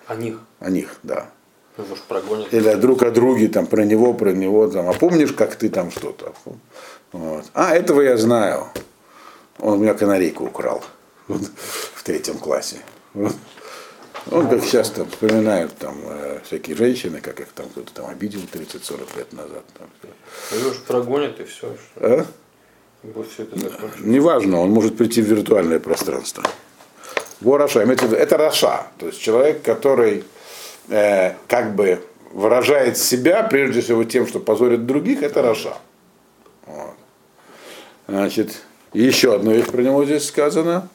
О 0.06 0.14
них. 0.16 0.40
о 0.60 0.70
них, 0.70 0.96
да. 1.02 1.30
Ну, 1.78 1.84
прогонят. 2.08 2.52
Или 2.52 2.74
друг 2.74 3.02
о 3.02 3.10
друге, 3.10 3.48
там, 3.48 3.66
про 3.66 3.84
него, 3.84 4.14
про 4.14 4.32
него, 4.32 4.68
там, 4.68 4.88
а 4.88 4.92
помнишь, 4.92 5.32
как 5.32 5.56
ты 5.56 5.68
там 5.68 5.90
что-то? 5.90 6.34
Вот. 7.12 7.44
А, 7.54 7.74
этого 7.74 8.00
я 8.00 8.16
знаю. 8.16 8.66
Он 9.58 9.74
у 9.74 9.82
меня 9.82 9.94
канарейку 9.94 10.44
украл 10.44 10.82
вот, 11.28 11.42
в 11.94 12.02
третьем 12.02 12.38
классе. 12.38 12.76
Вот. 13.14 13.34
Он 14.30 14.48
как 14.48 14.66
часто 14.66 15.04
вспоминают 15.04 15.76
там 15.76 15.96
э, 16.04 16.40
всякие 16.44 16.76
женщины, 16.76 17.20
как 17.20 17.40
их 17.40 17.48
там 17.48 17.68
кто-то 17.68 17.92
там 17.92 18.06
обидел 18.06 18.40
30-40 18.40 19.18
лет 19.18 19.32
назад. 19.32 19.64
Там. 19.78 19.88
Ну, 20.50 20.58
Его 20.58 20.72
же 20.72 20.80
прогонят 20.80 21.38
и 21.38 21.44
все. 21.44 21.76
А? 21.96 22.26
Вот 23.02 23.30
все 23.30 23.44
это 23.44 23.58
закончится. 23.58 24.04
Неважно, 24.04 24.60
он 24.60 24.70
может 24.70 24.96
прийти 24.96 25.22
в 25.22 25.26
виртуальное 25.26 25.78
пространство. 25.78 26.42
Вот 27.40 27.57
רשע, 27.57 27.84
имеется 27.84 28.06
в 28.06 28.08
виду, 28.10 28.20
это 28.20 28.36
רשע, 28.36 28.86
то 28.98 29.06
есть 29.06 29.20
человек, 29.20 29.62
который 29.62 30.24
э, 30.88 31.34
как 31.46 31.74
бы 31.76 32.02
выражает 32.32 32.98
себя, 32.98 33.42
прежде 33.44 33.80
всего 33.80 34.04
тем, 34.04 34.26
что 34.26 34.40
позорит 34.40 34.86
других, 34.86 35.22
это 35.22 35.42
רשע. 35.42 35.76
Вот. 36.66 36.94
Значит, 38.08 38.62
еще 38.92 39.34
одна 39.34 39.52
вещь 39.52 39.66
про 39.66 39.82
него 39.82 40.04
здесь 40.04 40.26
сказано, 40.26 40.88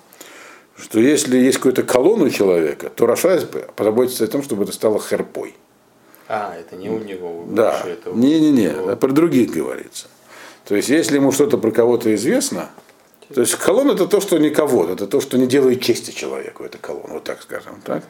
что 0.81 0.99
если 0.99 1.37
есть 1.37 1.57
какой-то 1.57 1.83
קלון 1.83 2.23
у 2.23 2.29
человека, 2.29 2.89
то 2.89 3.05
רשע 3.05 3.39
позаботится 3.75 4.25
о 4.25 4.27
том, 4.27 4.43
чтобы 4.43 4.63
это 4.63 4.71
стало 4.71 4.99
חרפה 4.99 5.31
ой. 5.31 5.55
А, 6.27 6.55
это 6.57 6.75
не 6.75 6.89
у 6.89 6.99
него. 6.99 7.45
Да, 7.49 7.83
не-не-не, 8.05 8.67
это 8.67 8.95
про 8.95 9.11
других 9.11 9.51
говорится. 9.51 10.07
То 10.65 10.75
есть, 10.75 10.89
если 10.89 11.15
ему 11.15 11.31
что-то 11.31 11.57
про 11.57 11.71
кого-то 11.71 12.13
известно, 12.15 12.69
то 13.33 13.41
есть 13.41 13.55
קלון 13.55 13.91
это 13.91 14.07
то, 14.07 14.21
что 14.21 14.37
никого, 14.37 14.87
это 14.87 15.07
то, 15.07 15.21
что 15.21 15.37
не 15.37 15.47
делает 15.47 15.81
чести 15.81 16.11
человеку, 16.11 16.63
это 16.63 16.77
קלון, 16.77 17.11
вот 17.11 17.23
так 17.23 17.41
скажем, 17.41 17.81
так? 17.83 18.03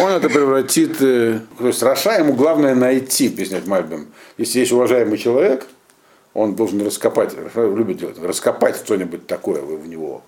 Он 0.00 0.10
это 0.10 0.28
превратит, 0.28 1.00
э, 1.00 1.40
то 1.58 1.66
есть 1.66 1.82
רשע 1.82 2.18
ему 2.18 2.34
главное 2.34 2.74
найти, 2.74 3.28
объясняет 3.28 3.66
Мальбим. 3.66 4.08
Если 4.38 4.60
есть 4.60 4.72
уважаемый 4.72 5.18
человек, 5.18 5.66
он 6.34 6.54
должен 6.54 6.84
раскопать, 6.84 7.32
любит 7.54 7.98
делать, 7.98 8.18
раскопать 8.18 8.76
что-нибудь 8.76 9.26
такое 9.26 9.62
в 9.62 9.86
него 9.86 10.22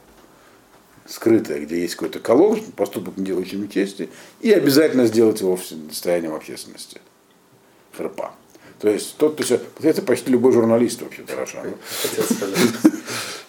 скрытое, 1.09 1.61
где 1.61 1.81
есть 1.81 1.95
какой-то 1.95 2.21
колонн, 2.21 2.61
поступок, 2.77 3.17
не 3.17 3.25
делающий 3.25 3.57
ему 3.57 3.69
чести, 3.69 4.09
и 4.41 4.53
обязательно 4.53 5.07
сделать 5.07 5.41
его 5.41 5.57
в 5.57 5.65
состоянием 5.65 6.35
общественности. 6.35 7.01
Херпа. 7.97 8.33
То 8.81 8.89
есть 8.89 9.17
тот, 9.17 9.37
то 9.37 9.43
есть, 9.43 9.63
это 9.83 10.03
почти 10.03 10.31
любой 10.31 10.53
журналист. 10.53 11.03
Хотел 11.03 12.25
сказать. 12.25 12.59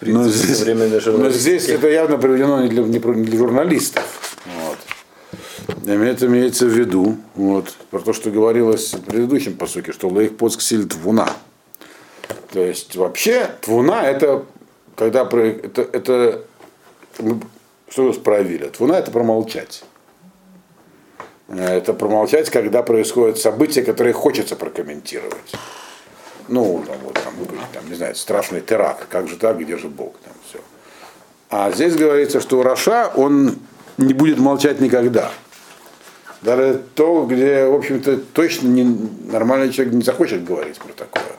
Но 0.00 1.30
здесь, 1.30 1.68
но 1.68 1.74
это 1.74 1.88
явно 1.90 2.16
приведено 2.16 2.62
не 2.62 2.68
для, 2.70 2.82
не 2.82 2.98
для 2.98 3.38
журналистов. 3.38 4.38
Вот. 4.46 4.78
Это 5.86 6.26
имеется 6.26 6.64
в 6.64 6.70
виду, 6.70 7.18
вот, 7.34 7.76
про 7.90 8.00
то, 8.00 8.14
что 8.14 8.30
говорилось 8.30 8.94
в 8.94 9.02
предыдущем 9.02 9.58
посуке, 9.58 9.92
что 9.92 10.08
Лейх 10.08 10.38
Поцк 10.38 10.62
силит 10.62 10.92
твуна. 10.92 11.28
То 12.50 12.64
есть 12.64 12.96
вообще 12.96 13.50
твуна 13.60 14.08
это 14.08 14.46
когда 15.00 15.24
про, 15.24 15.46
это, 15.46 15.80
это 15.80 16.44
мы 17.22 17.40
что 17.90 18.12
справили. 18.12 18.68
Твуна 18.68 18.98
это 18.98 19.10
промолчать. 19.10 19.84
Э, 21.48 21.78
Это 21.78 21.92
промолчать, 21.92 22.48
когда 22.50 22.82
происходят 22.82 23.38
события, 23.38 23.82
которые 23.82 24.12
хочется 24.12 24.56
прокомментировать. 24.56 25.52
Ну, 26.48 26.82
там, 26.86 26.96
вот, 27.04 27.14
там, 27.14 27.34
там, 27.72 27.88
не 27.88 27.94
знаю, 27.94 28.14
страшный 28.14 28.60
теракт, 28.60 29.06
как 29.08 29.28
же 29.28 29.36
так, 29.36 29.58
где 29.58 29.76
же 29.76 29.88
Бог, 29.88 30.14
там 30.24 30.32
все. 30.48 30.58
А 31.48 31.70
здесь 31.72 31.96
говорится, 31.96 32.40
что 32.40 32.62
רשע, 32.62 33.12
он 33.14 33.58
не 33.98 34.14
будет 34.14 34.38
молчать 34.38 34.80
никогда. 34.80 35.30
Даже 36.42 36.82
то, 36.94 37.26
где, 37.26 37.66
в 37.66 37.74
общем-то, 37.74 38.16
точно 38.32 38.68
не, 38.68 38.84
нормальный 39.30 39.72
человек 39.72 39.94
не 39.94 40.02
захочет 40.02 40.44
говорить 40.44 40.78
про 40.78 40.92
такое. 40.92 41.36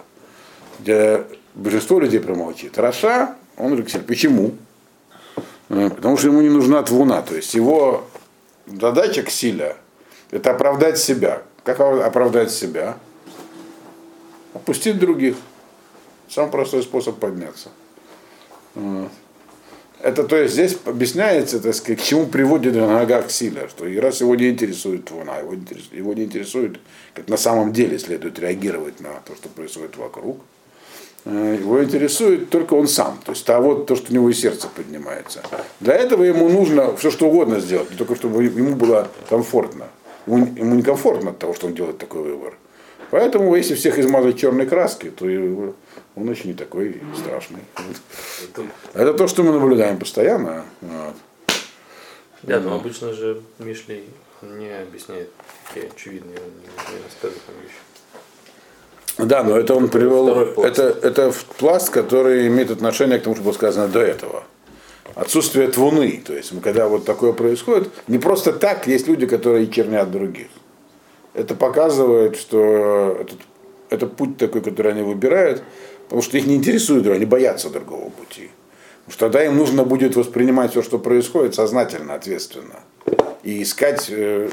Где 0.79 1.23
большинство 1.55 1.99
людей 1.99 2.19
промолчит. 2.19 2.77
רשע, 2.77 3.35
он 3.57 3.75
כסיל. 3.77 4.03
Почему? 4.03 4.51
Э, 5.71 5.89
Потому 5.89 6.17
что 6.17 6.27
ему 6.27 6.41
не 6.41 6.49
нужна 6.49 6.83
תבונה. 6.83 7.21
То 7.21 7.35
есть 7.35 7.53
его 7.53 8.03
задача 8.67 9.23
כסיל 9.23 9.62
я– 9.62 9.77
это 10.31 10.51
оправдать 10.51 10.97
себя. 10.97 11.43
Как 11.63 11.79
оправдать 11.79 12.51
себя? 12.51 12.97
Опустить 14.53 14.99
других. 14.99 15.37
Самый 16.29 16.51
простой 16.51 16.83
способ 16.83 17.17
подняться. 17.19 17.69
Вот. 18.75 19.11
Это 20.01 20.23
то 20.23 20.35
есть 20.35 20.53
здесь 20.53 20.77
объясняется, 20.85 21.59
так 21.59 21.75
сказать, 21.75 22.01
к 22.01 22.03
чему 22.03 22.25
приводит 22.25 22.73
на 22.73 22.87
ногах 22.87 23.29
сила, 23.29 23.69
что 23.69 23.85
и 23.85 23.99
раз 23.99 24.21
его 24.21 24.33
не 24.35 24.49
интересует 24.49 25.05
твуна, 25.05 25.37
его, 25.37 25.53
его 25.91 26.13
не 26.13 26.23
интересует, 26.23 26.79
как 27.13 27.27
на 27.27 27.37
самом 27.37 27.71
деле 27.71 27.99
следует 27.99 28.39
реагировать 28.39 28.99
на 28.99 29.09
то, 29.25 29.35
что 29.35 29.47
происходит 29.49 29.97
вокруг, 29.97 30.37
э, 30.37 30.41
его 31.25 31.83
интересует 31.83 32.49
только 32.49 32.73
он 32.73 32.87
сам, 32.87 33.19
то 33.23 33.31
есть 33.31 33.45
того, 33.45 33.75
то, 33.75 33.95
что 33.95 34.11
у 34.11 34.13
него 34.13 34.29
из 34.29 34.39
сердца 34.39 34.67
поднимается. 34.75 35.43
Для 35.79 35.95
этого 35.95 36.23
ему 36.23 36.49
нужно 36.49 36.95
все 36.97 37.11
что 37.11 37.27
угодно 37.27 37.59
сделать, 37.59 37.95
только 37.97 38.15
чтобы 38.15 38.43
ему 38.43 38.75
было 38.75 39.07
комфортно. 39.29 39.87
Ему, 40.25 40.37
ему 40.55 40.75
некомфортно 40.75 41.31
от 41.31 41.39
того, 41.39 41.53
что 41.53 41.67
он 41.67 41.73
делает 41.73 41.97
такой 41.97 42.21
выбор. 42.21 42.55
Поэтому, 43.11 43.55
если 43.55 43.75
всех 43.75 43.99
измазать 43.99 44.39
черной 44.39 44.65
краской, 44.65 45.09
то 45.09 45.27
и 45.27 45.37
он 46.15 46.29
очень 46.29 46.51
не 46.51 46.53
такой 46.53 47.01
страшный. 47.17 47.61
Это 48.93 49.13
то, 49.13 49.27
что 49.27 49.43
мы 49.43 49.51
наблюдаем 49.51 49.97
постоянно. 49.97 50.65
Вот. 50.81 51.15
Да, 52.43 52.59
но 52.59 52.75
обычно 52.75 53.13
же 53.13 53.41
Мишли 53.59 54.05
он 54.41 54.57
не 54.57 54.69
объясняет 54.69 55.29
такие 55.67 55.91
очевидные, 55.91 56.39
не, 56.39 57.03
рассказывает 57.03 57.41
вещи. 57.61 57.75
Да, 59.25 59.43
но 59.43 59.57
это 59.57 59.75
он 59.75 59.89
привел, 59.89 60.29
это, 60.63 60.83
это 61.01 61.31
пласт, 61.57 61.89
который 61.89 62.47
имеет 62.47 62.71
отношение 62.71 63.19
к 63.19 63.23
тому, 63.23 63.35
что 63.35 63.43
было 63.43 63.53
сказано 63.53 63.87
до 63.87 63.99
этого. 63.99 64.43
Отсутствие 65.15 65.67
твуны. 65.67 66.21
То 66.25 66.33
есть, 66.33 66.53
когда 66.61 66.87
вот 66.87 67.05
такое 67.05 67.33
происходит, 67.33 67.89
не 68.07 68.17
просто 68.17 68.51
так 68.53 68.87
есть 68.87 69.07
люди, 69.07 69.27
которые 69.27 69.67
чернят 69.67 70.09
других. 70.11 70.47
Это 71.33 71.55
показывает, 71.55 72.35
что 72.35 73.17
этот, 73.19 73.37
это 73.89 74.07
путь 74.07 74.37
такой, 74.37 74.61
который 74.61 74.93
они 74.93 75.01
выбирают, 75.01 75.61
потому 76.05 76.21
что 76.21 76.37
их 76.37 76.47
не 76.47 76.55
интересует, 76.55 77.07
они 77.07 77.25
боятся 77.25 77.69
другого 77.69 78.09
пути. 78.09 78.49
Потому 79.05 79.11
что 79.11 79.19
тогда 79.19 79.45
им 79.45 79.57
нужно 79.57 79.83
будет 79.83 80.15
воспринимать 80.15 80.71
все, 80.71 80.81
что 80.81 80.97
происходит, 80.97 81.55
сознательно, 81.55 82.15
ответственно. 82.15 82.79
И 83.43 83.63
искать 83.63 84.07
э, 84.09 84.49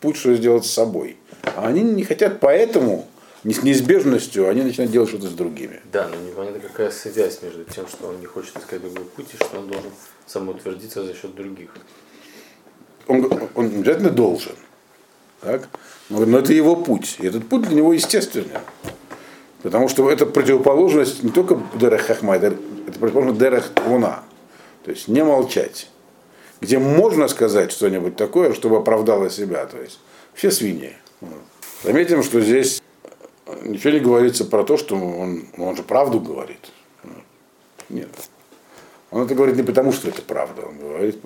путь, 0.00 0.16
что 0.16 0.34
сделать 0.34 0.64
с 0.64 0.70
собой. 0.70 1.16
А 1.56 1.66
они 1.66 1.82
не 1.82 2.04
хотят, 2.04 2.40
поэтому 2.40 3.06
не 3.44 3.54
с 3.54 3.62
неизбежностью 3.62 4.48
они 4.48 4.62
начинают 4.62 4.92
делать 4.92 5.08
что-то 5.08 5.28
с 5.28 5.32
другими. 5.32 5.80
Да, 5.92 6.08
но 6.08 6.16
непонятно 6.16 6.60
какая 6.60 6.90
связь 6.90 7.40
между 7.42 7.64
тем, 7.64 7.86
что 7.88 8.08
он 8.08 8.20
не 8.20 8.26
хочет 8.26 8.56
искать 8.56 8.82
другой 8.82 9.04
путь, 9.04 9.26
и 9.32 9.36
что 9.36 9.58
он 9.58 9.68
должен 9.68 9.90
самоутвердиться 10.26 11.04
за 11.04 11.14
счет 11.14 11.34
других. 11.34 11.70
Он, 13.06 13.28
он 13.54 13.66
обязательно 13.66 14.10
должен. 14.10 14.52
Так? 15.40 15.68
Но, 16.10 16.24
но 16.26 16.38
это 16.38 16.52
его 16.52 16.76
путь. 16.76 17.16
И 17.18 17.26
этот 17.26 17.48
путь 17.48 17.62
для 17.62 17.76
него 17.76 17.92
естественный. 17.92 18.60
Потому 19.62 19.88
что 19.88 20.10
это 20.10 20.26
противоположность 20.26 21.22
не 21.22 21.30
только 21.30 21.60
Дерех 21.74 22.02
Хахма, 22.02 22.36
это, 22.36 22.46
это 22.86 22.98
противоположность 22.98 23.38
Дерех 23.38 23.70
Луна. 23.86 24.22
То 24.84 24.90
есть 24.90 25.08
не 25.08 25.24
молчать. 25.24 25.88
Где 26.60 26.78
можно 26.78 27.26
сказать 27.28 27.72
что-нибудь 27.72 28.16
такое, 28.16 28.52
чтобы 28.52 28.76
оправдало 28.76 29.30
себя. 29.30 29.64
То 29.66 29.78
есть 29.80 29.98
все 30.34 30.50
свиньи. 30.50 30.96
Заметим, 31.82 32.22
что 32.22 32.40
здесь 32.40 32.82
ничего 33.62 33.92
не 33.92 34.00
говорится 34.00 34.44
про 34.44 34.64
то, 34.64 34.76
что 34.76 34.96
он, 34.96 35.44
он 35.56 35.76
же 35.76 35.82
правду 35.82 36.20
говорит. 36.20 36.70
Нет. 37.88 38.08
Он 39.10 39.24
это 39.24 39.34
говорит 39.34 39.56
не 39.56 39.62
потому, 39.62 39.92
что 39.92 40.08
это 40.08 40.22
правда. 40.22 40.62
Он 40.62 40.78
говорит, 40.78 41.18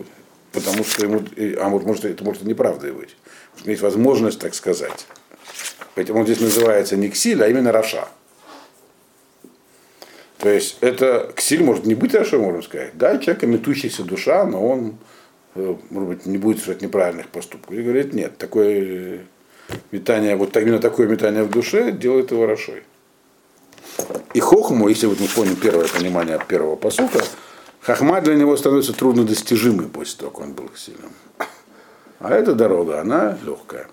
потому 0.52 0.84
что 0.84 1.04
ему, 1.04 1.22
а 1.60 1.68
может, 1.68 2.04
это 2.04 2.24
может 2.24 2.42
и 2.42 2.46
неправда 2.46 2.88
и 2.88 2.92
быть. 2.92 3.16
Потому 3.50 3.60
что 3.60 3.70
есть 3.70 3.82
возможность 3.82 4.40
так 4.40 4.54
сказать. 4.54 5.06
Поэтому 5.94 6.20
он 6.20 6.24
здесь 6.24 6.40
называется 6.40 6.96
не 6.96 7.10
ксиль, 7.10 7.42
а 7.42 7.48
именно 7.48 7.72
раша. 7.72 8.08
То 10.38 10.48
есть 10.48 10.78
это 10.80 11.32
ксиль 11.36 11.62
может 11.62 11.86
не 11.86 11.94
быть 11.94 12.14
раша, 12.14 12.38
можно 12.38 12.62
сказать. 12.62 12.92
Да, 12.94 13.18
человек 13.18 13.42
метущаяся 13.44 14.02
душа, 14.02 14.44
но 14.44 14.66
он, 14.66 14.98
э, 15.54 15.76
может 15.90 16.08
быть, 16.08 16.26
не 16.26 16.38
будет 16.38 16.58
совершать 16.58 16.82
неправильных 16.82 17.28
поступков. 17.28 17.74
И 17.74 17.82
говорит, 17.82 18.12
нет, 18.12 18.36
такое 18.38 19.20
метание, 19.90 20.36
вот 20.36 20.56
именно 20.56 20.78
такое 20.78 21.06
метание 21.06 21.44
в 21.44 21.50
душе 21.50 21.92
делает 21.92 22.30
его 22.30 22.46
рашой. 22.46 22.82
И 24.34 24.40
хохму, 24.40 24.88
если 24.88 25.06
вот 25.06 25.20
мы 25.20 25.28
помним 25.28 25.56
первое 25.56 25.86
понимание 25.86 26.40
первого 26.48 26.76
посука, 26.76 27.22
хахма 27.80 28.20
для 28.20 28.34
него 28.34 28.56
становится 28.56 28.92
труднодостижимой 28.92 29.86
после 29.86 30.18
того, 30.18 30.30
как 30.32 30.40
он 30.40 30.52
был 30.52 30.70
сильным. 30.76 31.12
А 32.18 32.30
эта 32.30 32.54
дорога, 32.54 33.00
она 33.00 33.38
легкая. 33.44 33.86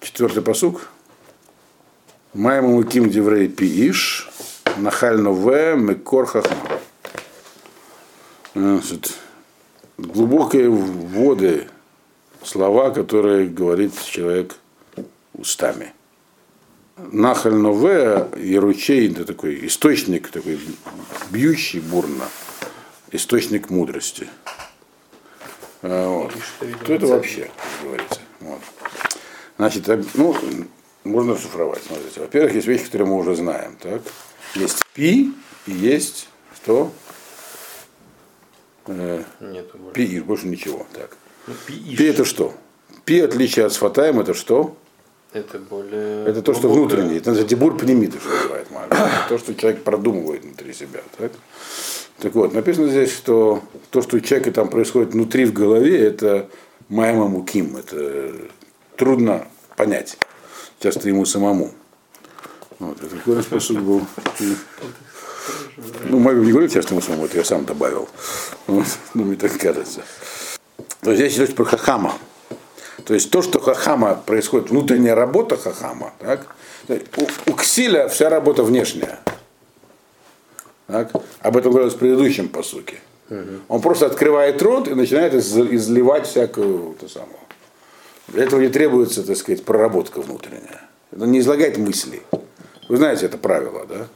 Четвертый 0.00 0.42
посук. 0.42 0.88
Майму 2.34 2.82
ким 2.82 3.10
диврей 3.10 3.48
пииш, 3.48 4.30
нахально 4.78 5.30
в 5.30 5.76
мекор 5.76 6.26
хахма. 6.26 6.80
Глубокие 9.98 10.68
воды, 10.68 11.68
слова, 12.44 12.90
которые 12.90 13.48
говорит 13.48 13.92
человек 14.04 14.56
устами. 15.34 15.92
Нахаль 16.96 17.54
Нове 17.54 18.28
и 18.36 18.56
ручей, 18.58 19.10
это 19.10 19.24
такой 19.24 19.66
источник, 19.66 20.28
такой 20.30 20.60
бьющий 21.30 21.80
бурно, 21.80 22.24
источник 23.10 23.70
мудрости. 23.70 24.28
А, 25.82 26.08
Вот. 26.08 26.32
Что 26.84 26.92
это 26.94 27.06
вообще, 27.06 27.50
как 27.56 27.86
говорится? 27.88 28.20
Вот. 28.40 28.60
Значит, 29.56 29.88
об- 29.88 30.04
ну, 30.14 30.36
можно 31.04 31.36
шифровать, 31.36 31.82
смотрите. 31.86 32.20
Во-первых, 32.20 32.54
есть 32.54 32.66
вещи, 32.68 32.84
которые 32.84 33.08
мы 33.08 33.16
уже 33.16 33.34
знаем. 33.34 33.76
Так? 33.80 34.02
Есть 34.54 34.84
пи 34.94 35.32
и 35.66 35.72
есть 35.72 36.28
что? 36.56 36.92
Э, 38.86 39.22
больше. 39.40 39.92
пи 39.94 40.04
и 40.04 40.20
больше 40.20 40.46
ничего. 40.46 40.86
Так. 40.92 41.16
Ну. 41.46 41.54
Пи 41.66 42.04
это 42.04 42.24
что? 42.24 42.54
Пи, 43.04 43.20
отличие 43.20 43.66
от 43.66 43.72
сфатаем, 43.72 44.20
это 44.20 44.34
что? 44.34 44.76
Это 45.32 45.58
более... 45.58 46.26
Это 46.26 46.42
то, 46.42 46.52
что 46.52 46.68
глубокое. 46.68 46.98
внутреннее. 46.98 47.18
Это 47.18 47.42
дебур 47.44 47.76
пнемиты, 47.76 48.18
что 48.20 48.28
Мальбим. 48.70 48.96
То, 49.28 49.38
что 49.38 49.54
человек 49.54 49.82
продумывает 49.82 50.44
внутри 50.44 50.72
себя. 50.74 51.00
Так? 51.16 51.32
так 52.18 52.34
вот, 52.34 52.52
написано 52.52 52.88
здесь, 52.88 53.10
что 53.12 53.62
то, 53.90 54.02
что 54.02 54.16
у 54.16 54.20
человека 54.20 54.52
там 54.52 54.68
происходит 54.68 55.12
внутри 55.12 55.44
в 55.44 55.52
голове, 55.52 55.98
это 55.98 56.48
майма 56.88 57.28
муким. 57.28 57.76
Это 57.76 58.34
трудно 58.96 59.48
понять. 59.76 60.18
Часто 60.78 61.08
ему 61.08 61.24
самому. 61.24 61.72
Вот, 62.78 63.02
это 63.02 63.16
такой 63.16 63.42
способ 63.42 63.78
был. 63.78 64.02
Ну, 66.08 66.18
Майбим 66.18 66.44
не 66.44 66.50
говорил 66.50 66.70
часто 66.70 66.92
ему 66.92 67.00
самому, 67.00 67.24
это 67.24 67.38
я 67.38 67.44
сам 67.44 67.64
добавил. 67.64 68.08
Вот, 68.66 68.86
ну, 69.14 69.24
мне 69.24 69.36
так 69.36 69.56
кажется. 69.56 70.02
То 71.00 71.10
есть 71.10 71.22
здесь 71.22 71.36
идет 71.36 71.56
про 71.56 71.64
хахама. 71.64 72.14
То 73.04 73.14
есть 73.14 73.30
то, 73.30 73.42
что 73.42 73.60
хахама 73.60 74.14
происходит, 74.14 74.70
внутренняя 74.70 75.14
работа 75.14 75.56
хахама, 75.56 76.12
так? 76.18 76.54
У, 76.88 77.50
у 77.50 77.54
ксиля 77.54 78.08
вся 78.08 78.28
работа 78.28 78.62
внешняя. 78.62 79.18
Так? 80.86 81.10
Об 81.40 81.56
этом 81.56 81.72
говорилось 81.72 81.94
в 81.94 81.98
предыдущем 81.98 82.48
посуке. 82.48 83.00
Он 83.68 83.80
просто 83.80 84.06
открывает 84.06 84.60
рот 84.60 84.88
и 84.88 84.94
начинает 84.94 85.32
из- 85.32 85.56
изливать 85.56 86.26
всякую 86.26 86.94
то 87.00 87.08
самое. 87.08 87.32
Для 88.28 88.44
этого 88.44 88.60
не 88.60 88.68
требуется, 88.68 89.22
так 89.26 89.36
сказать, 89.36 89.64
проработка 89.64 90.20
внутренняя. 90.20 90.82
Он 91.18 91.32
не 91.32 91.38
излагает 91.40 91.78
мысли. 91.78 92.22
Вы 92.88 92.96
знаете 92.98 93.26
это 93.26 93.38
правило, 93.38 93.86
да? 93.86 94.08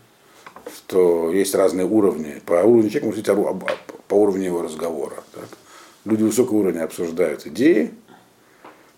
Что 0.74 1.32
есть 1.32 1.54
разные 1.54 1.86
уровни. 1.86 2.42
По 2.44 2.54
уровню 2.54 2.90
человека 2.90 3.06
можно 3.06 3.22
говорить 3.34 3.78
по 4.08 4.14
уровню 4.14 4.44
его 4.44 4.62
разговора. 4.62 5.16
Так? 5.32 5.48
Люди 6.06 6.22
высокого 6.22 6.58
уровня 6.58 6.84
обсуждают 6.84 7.46
идеи, 7.46 7.92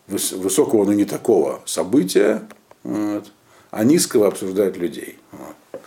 высокого, 0.07 0.85
но 0.85 0.93
не 0.93 1.07
такого 1.07 1.63
события, 1.65 2.47
вот, 2.83 3.33
а 3.71 3.83
низкого 3.83 4.29
обсуждают 4.29 4.77
людей. 4.77 5.19
Вот. 5.33 5.83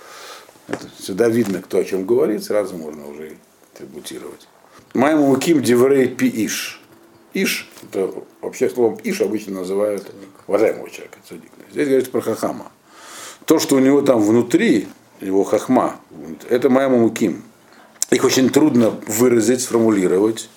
Это 0.68 0.88
всегда 0.98 1.30
видно, 1.30 1.62
кто 1.62 1.78
о 1.78 1.84
чем 1.84 2.08
говорит, 2.08 2.44
сразу 2.44 2.76
можно 2.76 3.08
уже 3.08 3.38
атрибутировать. 3.72 4.48
Майму 4.96 5.36
Ким 5.38 5.62
Деврей 5.62 6.08
Пи 6.08 6.28
Иш. 6.46 6.82
Иш, 7.36 7.70
это 7.84 8.12
вообще 8.42 8.68
словом 8.68 8.98
Иш 9.04 9.22
обычно 9.22 9.60
называют 9.60 10.12
уважаемого 10.48 10.90
человека. 10.90 11.20
Здесь 11.72 11.88
говорится 11.88 12.12
про 12.12 12.22
Хахама. 12.22 12.72
То, 13.46 13.60
что 13.60 13.76
у 13.76 13.80
него 13.80 14.02
там 14.02 14.22
внутри, 14.22 14.88
его 15.20 15.44
хахма, 15.44 16.00
это 16.50 16.70
Майму 16.70 17.08
Ким. 17.12 17.44
Их 18.10 18.24
очень 18.24 18.50
трудно 18.50 18.90
выразить, 19.08 19.62
сформулировать, 19.62 20.50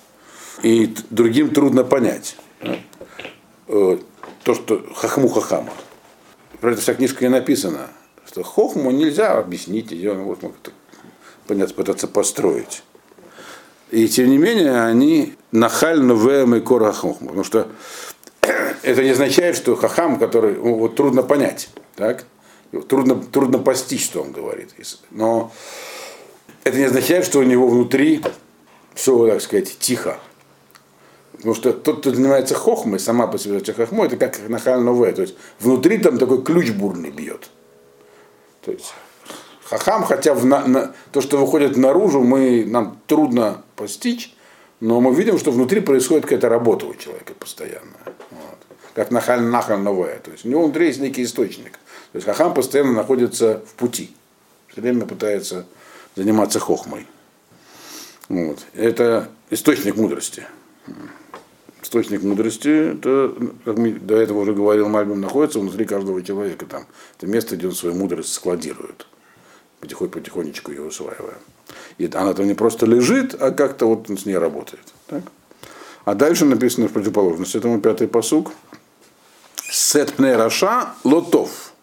и 0.63 0.93
другим 1.09 1.53
трудно 1.53 1.83
понять. 1.83 2.37
Э, 3.67 3.97
то, 4.43 4.53
что 4.53 4.85
хахму 4.95 5.27
хахама. 5.29 5.73
Про 6.61 6.71
это 6.71 6.81
вся 6.81 6.93
книжка 6.93 7.25
и 7.25 7.27
написано, 7.27 7.89
что 8.27 8.43
хохму 8.43 8.91
нельзя 8.91 9.37
объяснить, 9.37 9.91
ее 9.91 10.13
вот, 10.13 10.39
понятно, 11.47 11.73
пытаться 11.75 12.07
построить. 12.07 12.83
И 13.91 14.07
тем 14.07 14.29
не 14.29 14.37
менее, 14.37 14.83
они 14.83 15.35
нахально 15.51 16.15
вэм 16.15 16.55
и 16.55 16.59
кора 16.59 16.91
хохму. 16.91 17.27
Потому 17.27 17.43
что 17.43 17.67
это 18.83 19.03
не 19.03 19.11
означает, 19.11 19.55
что 19.55 19.75
хахам, 19.75 20.19
который 20.19 20.55
ну, 20.55 20.75
вот, 20.75 20.95
трудно 20.95 21.23
понять. 21.23 21.69
Так? 21.95 22.25
Трудно, 22.87 23.15
трудно 23.15 23.59
постичь, 23.59 24.05
что 24.05 24.21
он 24.21 24.31
говорит. 24.31 24.71
Но 25.11 25.51
это 26.63 26.77
не 26.77 26.83
означает, 26.83 27.25
что 27.25 27.39
у 27.39 27.43
него 27.43 27.67
внутри 27.67 28.21
все, 28.95 29.27
так 29.27 29.41
сказать, 29.41 29.77
тихо. 29.79 30.19
Потому 31.37 31.55
что 31.55 31.73
тот, 31.73 31.99
кто 31.99 32.13
занимается 32.13 32.55
хохмой, 32.55 32.99
сама 32.99 33.27
по 33.27 33.37
себе 33.37 33.61
хохмой, 33.73 34.07
это 34.07 34.17
как 34.17 34.37
нахаль 34.47 34.79
новое. 34.79 35.11
То 35.11 35.21
есть 35.21 35.35
внутри 35.59 35.97
там 35.97 36.17
такой 36.17 36.43
ключ 36.43 36.71
бурный 36.71 37.11
бьет. 37.11 37.49
То 38.61 38.71
есть 38.71 38.93
хахам, 39.63 40.03
хотя 40.03 40.33
в 40.33 40.45
на, 40.45 40.65
на, 40.67 40.95
то, 41.11 41.21
что 41.21 41.37
выходит 41.37 41.77
наружу, 41.77 42.21
мы, 42.21 42.65
нам 42.65 42.99
трудно 43.07 43.63
постичь, 43.75 44.35
но 44.79 45.01
мы 45.01 45.13
видим, 45.13 45.37
что 45.37 45.51
внутри 45.51 45.81
происходит 45.81 46.23
какая-то 46.23 46.49
работа 46.49 46.85
у 46.85 46.95
человека 46.95 47.33
постоянная. 47.37 48.05
Вот. 48.31 48.57
Как 48.93 49.11
нахаль 49.11 49.41
нахаль 49.41 49.79
новое. 49.79 50.19
То 50.19 50.31
есть 50.31 50.45
у 50.45 50.49
него 50.49 50.63
внутри 50.63 50.87
есть 50.87 50.99
некий 50.99 51.23
источник. 51.23 51.73
То 52.11 52.17
есть 52.17 52.25
хахам 52.25 52.53
постоянно 52.53 52.93
находится 52.93 53.61
в 53.67 53.73
пути. 53.73 54.15
Все 54.69 54.81
время 54.81 55.05
пытается 55.05 55.65
заниматься 56.15 56.59
хохмой. 56.59 57.05
Вот. 58.29 58.59
Это 58.73 59.29
источник 59.49 59.95
мудрости 59.97 60.45
источник 61.85 62.23
мудрости, 62.23 62.93
это, 62.93 63.33
как 63.63 63.77
мы 63.77 63.91
до 63.91 64.15
этого 64.15 64.39
уже 64.39 64.53
говорил, 64.53 64.89
Мальбим 64.89 65.21
находится 65.21 65.59
внутри 65.59 65.85
каждого 65.85 66.21
человека. 66.23 66.65
Там. 66.65 66.85
Это 67.17 67.27
место, 67.27 67.55
где 67.55 67.67
он 67.67 67.73
свою 67.73 67.95
мудрость 67.95 68.33
складирует, 68.33 69.05
потихонечку 69.79 70.71
ее 70.71 70.81
усваивая. 70.81 71.37
И 71.97 72.09
она 72.13 72.33
там 72.33 72.47
не 72.47 72.55
просто 72.55 72.85
лежит, 72.85 73.35
а 73.39 73.51
как-то 73.51 73.85
вот 73.85 74.09
он 74.09 74.17
с 74.17 74.25
ней 74.25 74.37
работает. 74.37 74.83
Так? 75.07 75.21
А 76.05 76.15
дальше 76.15 76.45
написано 76.45 76.87
в 76.87 76.93
противоположность 76.93 77.55
этому 77.55 77.79
пятый 77.79 78.07
посук. 78.07 78.51
Сет 79.69 80.13
пне 80.13 80.35
раша 80.35 80.89
лотов. 81.03 81.73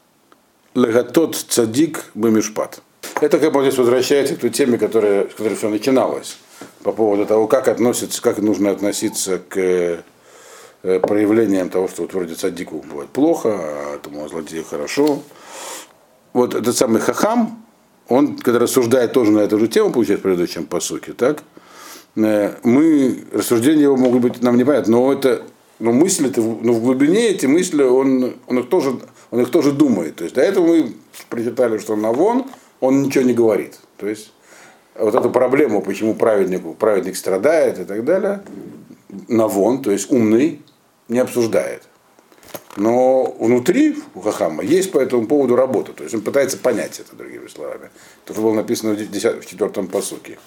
Легатот 0.75 1.37
цадик 1.37 2.05
бамишпат. 2.15 2.83
Это 3.21 3.39
как 3.39 3.53
бы 3.53 3.61
здесь 3.63 3.77
возвращается 3.77 4.37
к 4.37 4.41
той 4.41 4.51
теме, 4.51 4.79
которая, 4.79 5.29
с 5.29 5.35
которой 5.35 5.55
все 5.55 5.69
начиналось 5.69 6.39
по 6.83 6.93
поводу 6.93 7.27
того, 7.27 7.47
как 7.47 7.69
относится, 7.69 8.21
как 8.21 8.39
нужно 8.39 8.71
относиться 8.71 9.39
к 9.39 9.57
э, 9.57 10.03
проявлениям 10.83 11.69
того, 11.69 11.89
что 11.89 12.03
вот 12.03 12.13
вроде 12.13 12.35
садику 12.35 12.85
бывает 12.89 13.11
плохо, 13.11 13.51
а 13.53 13.97
этому 13.97 14.29
злодею 14.29 14.65
хорошо. 14.65 15.23
Вот 16.33 16.55
этот 16.55 16.77
самый 16.77 17.01
хахам, 17.01 17.65
он, 18.09 18.37
когда 18.37 18.59
рассуждает 18.59 19.13
тоже 19.13 19.33
на 19.33 19.41
эту 19.41 19.59
же 19.59 19.69
тему, 19.69 19.93
получается, 19.93 20.21
в 20.21 20.23
предыдущем 20.23 20.67
посуке, 20.67 21.13
так, 21.13 21.43
э, 22.17 22.55
мы, 22.63 23.25
рассуждения 23.33 23.83
его 23.83 23.97
могут 23.97 24.23
быть 24.23 24.43
нам 24.43 24.57
непонятны, 24.57 24.93
но 24.93 25.13
это, 25.13 25.43
но 25.79 25.93
мысли, 25.93 26.31
это, 26.31 26.41
но 26.41 26.73
в 26.73 26.83
глубине 26.83 27.29
эти 27.29 27.47
мысли, 27.47 27.83
он, 27.83 28.35
он, 28.47 28.59
их 28.59 28.69
тоже, 28.69 28.99
он 29.31 29.41
их 29.41 29.51
тоже 29.51 29.73
думает. 29.73 30.17
То 30.17 30.25
есть 30.25 30.35
до 30.35 30.43
этого 30.43 30.67
мы 30.67 30.93
прочитали, 31.29 31.79
что 31.79 31.97
на 31.97 32.13
вон 32.13 32.47
он 32.81 33.03
ничего 33.03 33.25
не 33.25 33.33
говорит. 33.35 33.79
То 33.97 34.09
есть 34.09 34.33
вот 34.95 35.15
эту 35.15 35.31
проблему, 35.31 35.83
почему 35.83 36.15
праведнику, 36.15 36.75
праведник 36.75 37.17
страдает 37.17 37.79
и 37.79 37.85
так 37.85 38.05
далее, 38.05 38.43
Навон, 39.29 39.83
то 39.83 39.91
есть 39.91 40.11
умный, 40.11 40.63
не 41.09 41.19
обсуждает. 41.19 41.83
Но 42.77 43.37
внутри 43.39 43.99
у 44.15 44.21
Хахама 44.21 44.63
есть 44.63 44.93
по 44.93 44.99
этому 44.99 45.27
поводу 45.27 45.57
работа. 45.57 45.93
То 45.93 46.05
есть 46.05 46.15
он 46.15 46.23
пытается 46.23 46.57
понять 46.57 46.99
это, 47.01 47.15
другими 47.15 47.47
словами. 47.47 47.91
То, 48.25 48.33
что 48.33 48.43
было 48.43 48.55
написано 48.55 48.95
в, 48.95 48.97
10, 48.97 49.45
в 49.45 49.47
четвертом 49.47 49.89
посуке. 49.89 50.39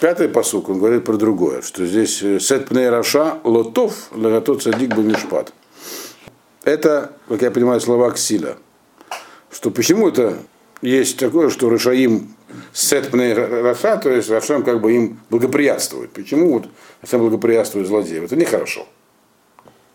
Пятый 0.00 0.28
посук, 0.28 0.68
он 0.68 0.78
говорит 0.78 1.04
про 1.04 1.16
другое, 1.16 1.62
что 1.62 1.84
здесь 1.86 2.22
э, 2.22 2.38
сет 2.38 2.70
раша 2.70 3.38
лотов 3.44 4.08
лагатот 4.12 4.62
садик 4.62 4.94
бамишпат. 4.94 5.52
Это, 6.62 7.12
как 7.28 7.42
я 7.42 7.50
понимаю, 7.50 7.80
слова 7.80 8.10
Ксиля. 8.10 8.56
Что 9.50 9.70
почему 9.70 10.08
это 10.08 10.38
есть 10.82 11.18
такое, 11.18 11.48
что 11.48 11.70
Рашаим 11.70 12.35
сет 12.72 13.14
Раша, 13.14 13.96
то 13.96 14.10
есть 14.10 14.30
Рашам 14.30 14.62
как 14.62 14.80
бы 14.80 14.92
им 14.92 15.20
благоприятствует. 15.30 16.10
Почему 16.12 16.52
вот 16.52 16.68
Рашам 17.02 17.20
благоприятствует 17.20 17.86
злодеям? 17.86 18.24
Это 18.24 18.36
нехорошо. 18.36 18.86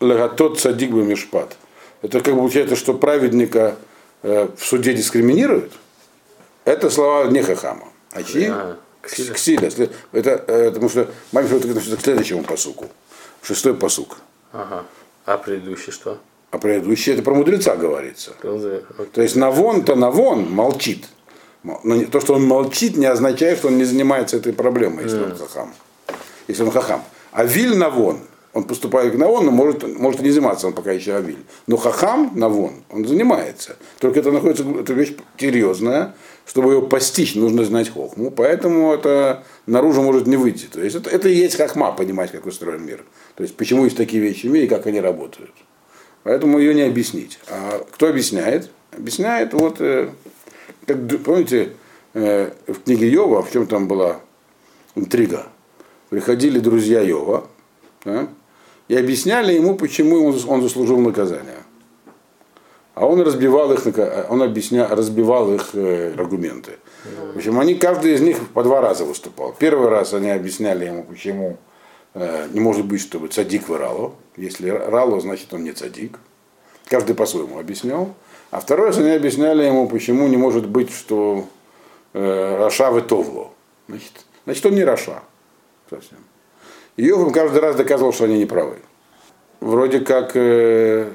Лагатот 0.00 0.58
садик 0.60 0.90
бы 0.90 1.04
мешпат. 1.04 1.56
Это 2.02 2.20
как 2.20 2.34
бы 2.34 2.40
получается, 2.40 2.76
что 2.76 2.94
праведника 2.94 3.76
э, 4.22 4.48
в 4.56 4.64
суде 4.64 4.94
дискриминируют. 4.94 5.72
Это 6.64 6.90
слова 6.90 7.26
не 7.26 7.42
Хахама. 7.42 7.88
А 8.12 8.22
чьи? 8.22 8.46
А, 8.46 8.76
Ксиля. 9.02 9.34
Ксиля. 9.34 9.70
Это, 10.12 10.44
э, 10.46 10.70
потому 10.70 10.88
что 10.88 11.08
Мамиш 11.32 11.52
относится 11.52 11.96
к 11.96 12.00
следующему 12.00 12.44
посуку. 12.44 12.88
Шестой 13.42 13.74
посук. 13.74 14.18
Ага. 14.52 14.84
А 15.24 15.38
предыдущий 15.38 15.92
что? 15.92 16.18
А 16.50 16.58
предыдущий 16.58 17.14
это 17.14 17.22
про 17.22 17.34
мудреца 17.34 17.76
говорится. 17.76 18.32
То 18.42 19.22
есть 19.22 19.36
Навон-то 19.36 19.94
Навон 19.96 20.50
молчит. 20.50 21.06
Но 21.62 22.04
то, 22.10 22.20
что 22.20 22.34
он 22.34 22.44
молчит, 22.44 22.96
не 22.96 23.06
означает, 23.06 23.58
что 23.58 23.68
он 23.68 23.78
не 23.78 23.84
занимается 23.84 24.36
этой 24.36 24.52
проблемой, 24.52 25.04
если 25.04 25.22
он 25.22 25.36
хахам. 25.36 25.74
Если 26.48 26.62
он 26.62 26.70
хахам. 26.70 27.02
А 27.30 27.44
Виль 27.44 27.76
Навон, 27.76 28.18
он 28.52 28.64
поступает 28.64 29.14
к 29.14 29.16
Навон, 29.16 29.46
но 29.46 29.50
может, 29.50 29.98
может 29.98 30.20
и 30.20 30.24
не 30.24 30.30
заниматься, 30.30 30.66
он 30.66 30.72
пока 30.72 30.92
еще 30.92 31.14
Авиль. 31.14 31.44
Но 31.66 31.76
хахам 31.76 32.32
Навон, 32.34 32.82
он 32.90 33.06
занимается. 33.06 33.76
Только 33.98 34.20
это 34.20 34.32
находится, 34.32 34.64
это 34.78 34.92
вещь 34.92 35.14
серьезная, 35.38 36.14
чтобы 36.46 36.72
его 36.72 36.82
постичь, 36.82 37.34
нужно 37.34 37.64
знать 37.64 37.88
хохму, 37.90 38.30
поэтому 38.30 38.92
это 38.92 39.44
наружу 39.66 40.02
может 40.02 40.26
не 40.26 40.36
выйти. 40.36 40.66
То 40.66 40.82
есть 40.82 40.96
это, 40.96 41.08
это 41.08 41.28
и 41.28 41.34
есть 41.34 41.56
хахма, 41.56 41.92
понимать, 41.92 42.32
как 42.32 42.46
устроен 42.46 42.84
мир. 42.84 43.04
То 43.36 43.44
есть 43.44 43.56
почему 43.56 43.84
есть 43.84 43.96
такие 43.96 44.20
вещи 44.20 44.46
в 44.46 44.50
мире 44.50 44.66
и 44.66 44.68
как 44.68 44.86
они 44.86 45.00
работают. 45.00 45.52
Поэтому 46.24 46.58
ее 46.58 46.74
не 46.74 46.82
объяснить. 46.82 47.38
А 47.48 47.84
кто 47.90 48.08
объясняет? 48.08 48.70
Объясняет, 48.90 49.54
вот, 49.54 49.76
э, 49.80 50.10
как, 50.86 51.22
помните, 51.24 51.72
э, 52.14 52.50
в 52.66 52.80
книге 52.84 53.08
Йова, 53.08 53.42
в 53.42 53.50
чем 53.50 53.66
там 53.66 53.88
была 53.88 54.20
интрига. 54.94 55.46
Приходили 56.10 56.58
друзья 56.58 57.00
Йова 57.00 57.44
да, 58.04 58.28
и 58.88 58.96
объясняли 58.96 59.54
ему, 59.54 59.76
почему 59.76 60.26
он, 60.26 60.38
он 60.46 60.62
заслужил 60.62 60.98
наказание. 61.00 61.62
А 62.94 63.06
он 63.06 63.22
разбивал 63.22 63.72
их, 63.72 63.86
он 64.28 64.42
объясня, 64.42 64.86
разбивал 64.88 65.54
их 65.54 65.70
э, 65.72 66.12
аргументы. 66.16 66.72
В 67.32 67.38
общем, 67.38 67.58
они, 67.58 67.74
каждый 67.74 68.14
из 68.14 68.20
них 68.20 68.36
по 68.48 68.62
два 68.62 68.80
раза 68.80 69.04
выступал. 69.04 69.54
Первый 69.58 69.88
раз 69.88 70.12
они 70.12 70.30
объясняли 70.30 70.84
ему, 70.84 71.02
почему 71.02 71.58
Э, 72.14 72.46
не 72.52 72.60
может 72.60 72.84
быть, 72.86 73.00
чтобы 73.00 73.28
цадик 73.28 73.68
в 73.68 73.76
Рало. 73.76 74.14
Если 74.36 74.68
Рало, 74.68 75.20
значит 75.20 75.52
он 75.54 75.64
не 75.64 75.72
цадик. 75.72 76.18
Каждый 76.86 77.14
по-своему 77.14 77.58
объяснял. 77.58 78.14
А 78.52 78.60
второй 78.60 78.88
раз 78.88 78.98
они 78.98 79.08
объясняли 79.10 79.64
ему, 79.64 79.88
почему 79.88 80.28
не 80.28 80.36
может 80.36 80.68
быть, 80.68 80.92
что 80.92 81.48
э, 82.12 82.56
רשע 82.58 82.90
וטוב 82.90 83.00
לו. 83.00 83.50
Значит, 83.88 84.26
значит, 84.44 84.66
он 84.66 84.74
не 84.74 84.84
רשע. 84.84 85.22
Совсем. 85.88 86.18
И 86.96 87.04
Йов 87.04 87.21
им 87.21 87.32
каждый 87.32 87.62
раз 87.62 87.76
доказывал, 87.76 88.12
что 88.12 88.24
они 88.24 88.36
не 88.36 88.44
правы. 88.44 88.76
Вроде 89.60 90.00
как 90.00 90.32
э, 90.34 91.10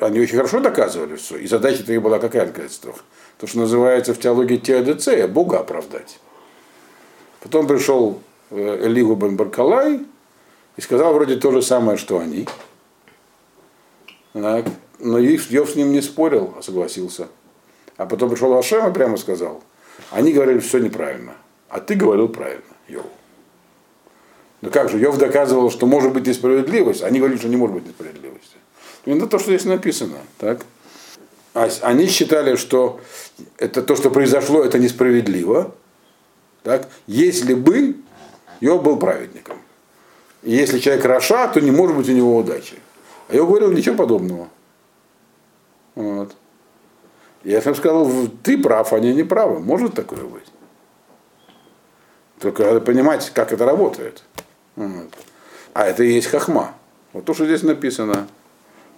они 0.00 0.18
очень 0.18 0.34
хорошо 0.34 0.58
доказывали 0.58 1.14
все. 1.14 1.36
И 1.36 1.46
задача-то 1.46 1.92
их 1.92 2.02
была 2.02 2.18
какая 2.18 2.46
доказательство? 2.46 2.96
То, 3.38 3.46
что 3.46 3.58
называется 3.58 4.12
в 4.12 4.18
теологии 4.18 4.56
теодицея, 4.56 5.28
Бога 5.28 5.60
оправдать. 5.60 6.18
Потом 7.42 7.68
пришел 7.68 8.20
э, 8.50 8.86
Элигу 8.88 9.14
бен 9.14 9.36
Барахэль, 9.36 10.00
и 10.76 10.80
сказал 10.80 11.14
вроде 11.14 11.36
то 11.36 11.52
же 11.52 11.62
самое, 11.62 11.96
что 11.96 12.18
они. 12.18 12.48
Так. 14.32 14.66
Но 14.98 15.18
Йов 15.18 15.70
с 15.70 15.74
ним 15.74 15.92
не 15.92 16.00
спорил, 16.00 16.54
а 16.58 16.62
согласился. 16.62 17.28
А 17.96 18.06
потом 18.06 18.30
пришел 18.30 18.56
Ашем 18.56 18.90
и 18.90 18.94
прямо 18.94 19.16
сказал, 19.16 19.62
они 20.10 20.32
говорили 20.32 20.58
все 20.58 20.78
неправильно, 20.78 21.34
а 21.68 21.80
ты 21.80 21.94
говорил 21.94 22.28
правильно, 22.28 22.62
Йов. 22.88 23.06
Ну 24.60 24.70
как 24.70 24.90
же, 24.90 24.98
Йов 24.98 25.18
доказывал, 25.18 25.70
что 25.70 25.86
может 25.86 26.12
быть 26.12 26.26
несправедливость, 26.26 27.02
они 27.02 27.18
говорили, 27.18 27.38
что 27.38 27.48
не 27.48 27.56
может 27.56 27.76
быть 27.76 27.86
несправедливости. 27.86 28.56
Именно 29.04 29.26
то, 29.28 29.38
что 29.38 29.50
здесь 29.50 29.64
написано. 29.64 30.18
Так? 30.38 30.66
А 31.54 31.68
они 31.82 32.06
считали, 32.06 32.56
что 32.56 33.00
это 33.56 33.82
то, 33.82 33.96
что 33.96 34.10
произошло, 34.10 34.62
это 34.62 34.78
несправедливо. 34.78 35.74
Так? 36.62 36.88
Если 37.06 37.54
бы 37.54 37.96
Йов 38.60 38.82
был 38.82 38.98
праведником. 38.98 39.56
Если 40.42 40.78
человек 40.78 41.04
Раша, 41.04 41.48
то 41.48 41.60
не 41.60 41.70
может 41.70 41.96
быть 41.96 42.08
у 42.08 42.12
него 42.12 42.36
удачи. 42.36 42.76
А 43.28 43.34
я 43.34 43.42
говорил, 43.42 43.72
ничего 43.72 43.96
подобного. 43.96 44.48
Вот. 45.96 46.36
Я 47.42 47.60
сам 47.60 47.74
сказал, 47.74 48.08
ты 48.42 48.56
прав, 48.58 48.92
они 48.92 49.12
не 49.14 49.24
правы. 49.24 49.58
Может 49.58 49.94
такое 49.94 50.24
быть. 50.24 50.46
Только 52.38 52.64
надо 52.64 52.80
понимать, 52.80 53.30
как 53.30 53.52
это 53.52 53.64
работает. 53.64 54.22
Вот. 54.76 55.08
А 55.72 55.86
это 55.86 56.04
и 56.04 56.12
есть 56.12 56.28
хахма. 56.28 56.74
Вот 57.12 57.24
то, 57.24 57.34
что 57.34 57.44
здесь 57.44 57.62
написано. 57.62 58.28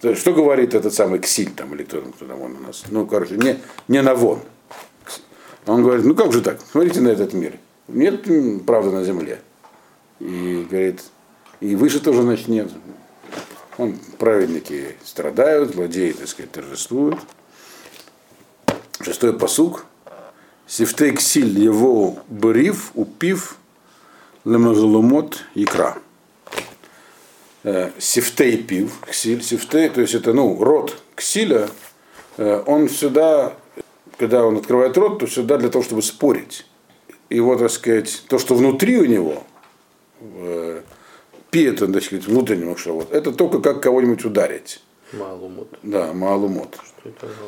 Что 0.01 0.33
говорит 0.33 0.73
этот 0.75 0.93
самый 0.93 1.19
Ксиль 1.19 1.51
там, 1.51 1.73
или 1.73 1.83
кто 1.83 1.99
там, 1.99 2.11
кто 2.13 2.25
там 2.25 2.41
он 2.41 2.55
у 2.55 2.59
нас? 2.59 2.83
Ну, 2.89 3.05
короче, 3.05 3.35
не, 3.35 3.59
не 3.87 4.01
Навон. 4.01 4.39
Он 5.65 5.83
говорит, 5.83 6.05
ну 6.05 6.15
как 6.15 6.31
же 6.31 6.41
так? 6.41 6.59
Смотрите 6.71 7.01
на 7.01 7.09
этот 7.09 7.33
мир. 7.33 7.57
Нет 7.87 8.25
правды 8.65 8.91
на 8.91 9.03
земле. 9.03 9.41
И 10.19 10.65
говорит, 10.69 11.03
и 11.59 11.75
выше 11.75 11.99
тоже, 11.99 12.21
значит, 12.21 12.47
нет. 12.47 12.69
Он, 13.79 13.97
праведники 14.17 14.97
страдают, 15.05 15.73
злодеи, 15.73 16.11
так 16.11 16.27
сказать, 16.27 16.51
торжествуют. 16.51 17.17
Шестой 18.99 19.31
посук. 19.31 19.85
Сифтей 20.67 21.15
ксиль 21.15 21.57
его 21.57 22.17
брив, 22.27 22.91
упив, 22.93 23.55
лемазулумот 24.43 25.45
икра. 25.55 25.97
Э, 27.63 27.91
сифтей 27.97 28.57
пив, 28.57 28.99
ксиль, 29.09 29.41
сифтей, 29.41 29.87
то 29.87 30.01
есть 30.01 30.13
это, 30.13 30.33
ну, 30.33 30.61
рот 30.61 31.01
ксиля, 31.15 31.69
э, 32.35 32.61
он 32.65 32.89
всегда, 32.89 33.53
когда 34.17 34.43
он 34.43 34.57
открывает 34.57 34.97
рот, 34.97 35.19
то 35.19 35.25
всегда 35.25 35.57
для 35.57 35.69
того, 35.69 35.85
чтобы 35.85 36.01
спорить. 36.01 36.65
Его, 37.29 37.55
так 37.55 37.71
сказать, 37.71 38.23
то, 38.27 38.39
что 38.39 38.55
внутри 38.55 38.97
у 38.97 39.05
него, 39.05 39.43
э, 40.19 40.81
пи 41.51 41.63
это, 41.63 41.87
так 41.87 42.03
сказать, 42.03 42.25
внутренний 42.25 42.65
махшавод, 42.65 43.11
это 43.11 43.31
только 43.31 43.59
как 43.59 43.81
кого-нибудь 43.81 44.25
ударить. 44.25 44.81
Малумот. 45.13 45.67
Да, 45.83 46.13
малумот. 46.13 46.77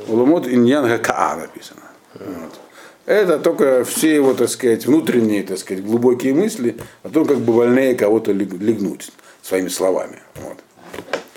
Малумот 0.08 0.48
иньян 0.48 0.88
гакаа 0.88 1.38
написано. 1.38 1.82
Вот. 2.16 2.60
Это 3.06 3.40
только 3.40 3.84
все 3.84 4.16
его, 4.16 4.34
так 4.34 4.50
сказать, 4.50 4.86
внутренние, 4.86 5.44
так 5.44 5.58
сказать, 5.58 5.84
глубокие 5.84 6.34
мысли 6.34 6.78
о 7.04 7.10
том, 7.10 7.26
как 7.26 7.40
бы 7.40 7.54
больнее 7.54 7.96
кого-то 7.96 8.32
легнуть 8.32 9.12
своими 9.42 9.70
словами. 9.70 10.20
Вот. 10.36 10.58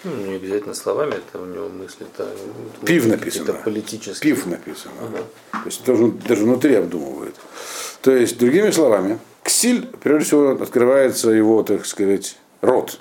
Ну, 0.04 0.14
не 0.16 0.34
обязательно 0.34 0.74
словами, 0.74 1.14
это 1.14 1.42
у 1.42 1.46
него 1.46 1.68
мысли 1.70 2.06
-то, 2.16 2.28
Пив 2.84 3.06
написано. 3.06 3.50
Это 3.50 3.54
политические. 3.64 4.34
Пив 4.34 4.46
написано. 4.46 4.92
Ага. 5.00 5.18
То 5.52 5.66
есть 5.66 5.82
тоже, 5.84 6.12
даже 6.28 6.44
внутри 6.44 6.74
обдумывает. 6.74 7.34
То 8.02 8.10
есть, 8.10 8.38
другими 8.38 8.70
словами, 8.70 9.18
ксиль, 9.42 9.88
прежде 10.02 10.24
всего, 10.26 10.50
открывается 10.50 11.30
его, 11.30 11.62
так 11.62 11.86
сказать, 11.86 12.36
рот. 12.64 13.00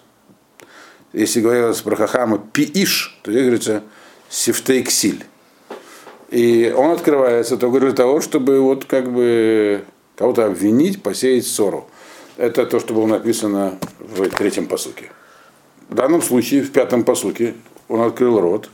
Если 1.13 1.41
говорилось 1.41 1.81
про 1.81 1.95
Хахама 1.95 2.39
пииш, 2.39 3.19
то 3.23 3.31
здесь 3.31 3.43
говорится 3.43 3.83
сифтей 4.29 4.83
ксиль. 4.83 5.23
И 6.29 6.73
он 6.75 6.91
открывается 6.91 7.57
только 7.57 7.79
для 7.79 7.91
того, 7.91 8.19
чтобы 8.19 8.59
вот 8.59 8.85
как 8.85 9.11
бы 9.11 9.85
кого-то 10.15 10.45
обвинить, 10.45 11.03
посеять 11.03 11.45
ссору. 11.45 11.87
Это 12.37 12.65
то, 12.65 12.79
что 12.79 12.95
было 12.95 13.05
написано 13.05 13.77
в 13.99 14.27
третьем 14.29 14.65
посуке. 14.65 15.11
В 15.89 15.93
данном 15.93 16.23
случае, 16.23 16.63
в 16.63 16.71
пятом 16.71 17.03
посуке, 17.03 17.53
он 17.87 18.01
открыл 18.01 18.39
рот 18.39 18.71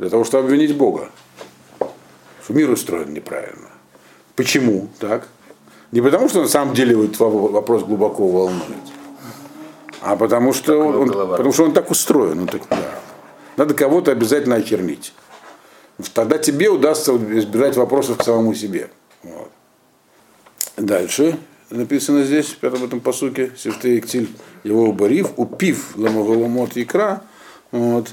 для 0.00 0.10
того, 0.10 0.24
чтобы 0.24 0.44
обвинить 0.44 0.74
Бога. 0.76 1.10
Что 2.42 2.54
мир 2.54 2.70
устроен 2.70 3.12
неправильно. 3.12 3.68
Почему 4.34 4.88
так? 4.98 5.28
Не 5.92 6.00
потому, 6.00 6.28
что 6.28 6.42
на 6.42 6.48
самом 6.48 6.74
деле 6.74 6.96
вот 6.96 7.16
вопрос 7.18 7.84
глубоко 7.84 8.26
волнует, 8.26 8.62
а 10.00 10.16
потому 10.16 10.52
что, 10.52 10.78
он, 10.78 10.96
он, 10.96 11.08
потому 11.08 11.52
что 11.52 11.64
он 11.64 11.72
так 11.72 11.90
устроен. 11.90 12.40
Он 12.40 12.46
так, 12.46 12.62
да. 12.70 13.00
Надо 13.56 13.74
кого-то 13.74 14.12
обязательно 14.12 14.56
очернить. 14.56 15.12
Тогда 16.14 16.38
тебе 16.38 16.68
удастся 16.68 17.16
избежать 17.16 17.76
вопросов 17.76 18.18
к 18.18 18.22
самому 18.22 18.54
себе. 18.54 18.90
Вот. 19.22 19.50
Дальше 20.76 21.36
написано 21.70 22.24
здесь, 22.24 22.46
в 22.46 22.58
пятом 22.58 22.84
этом 22.84 23.00
посуке, 23.00 23.52
Сифтей 23.56 24.00
Ктиль 24.00 24.28
его 24.64 24.92
барив, 24.92 25.30
упив 25.36 25.96
ламаголомот 25.96 26.76
икра. 26.76 27.22
Вот. 27.72 28.08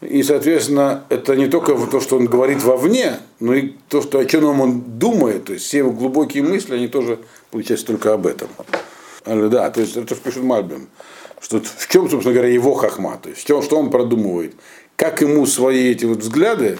И, 0.00 0.22
соответственно, 0.22 1.04
это 1.08 1.34
не 1.34 1.48
только 1.48 1.74
то, 1.74 2.00
что 2.00 2.16
он 2.16 2.26
говорит 2.26 2.62
вовне, 2.62 3.18
но 3.40 3.54
и 3.54 3.74
то, 3.88 4.00
что, 4.00 4.20
о 4.20 4.24
чем 4.24 4.60
он 4.60 4.80
думает, 4.98 5.46
то 5.46 5.52
есть 5.52 5.66
все 5.66 5.78
его 5.78 5.90
глубокие 5.90 6.42
мысли, 6.42 6.76
они 6.76 6.88
тоже 6.88 7.18
получаются 7.50 7.86
только 7.86 8.14
об 8.14 8.26
этом. 8.26 8.48
Да, 9.24 9.70
то 9.70 9.80
есть 9.80 9.96
это 9.96 10.14
что 10.14 10.24
пишет 10.24 10.44
Мальбим, 10.44 10.88
что 11.40 11.60
в 11.60 11.88
чем, 11.88 12.08
собственно 12.08 12.34
говоря, 12.34 12.52
его 12.52 12.74
хахма, 12.74 13.18
то 13.22 13.28
есть 13.28 13.42
в 13.42 13.46
чем, 13.46 13.62
что 13.62 13.78
он 13.78 13.90
продумывает, 13.90 14.54
как 14.96 15.20
ему 15.20 15.46
свои 15.46 15.90
эти 15.90 16.04
вот 16.04 16.18
взгляды 16.18 16.78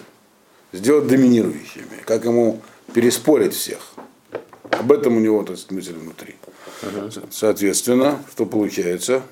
сделать 0.72 1.06
доминирующими, 1.06 2.02
как 2.04 2.24
ему 2.24 2.60
переспорить 2.92 3.54
всех. 3.54 3.92
Об 4.70 4.92
этом 4.92 5.16
у 5.16 5.20
него, 5.20 5.42
так 5.42 5.56
сказать, 5.56 5.72
мысль 5.72 5.98
внутри. 5.98 6.34
Соответственно, 7.30 8.22
что 8.32 8.46
получается? 8.46 9.22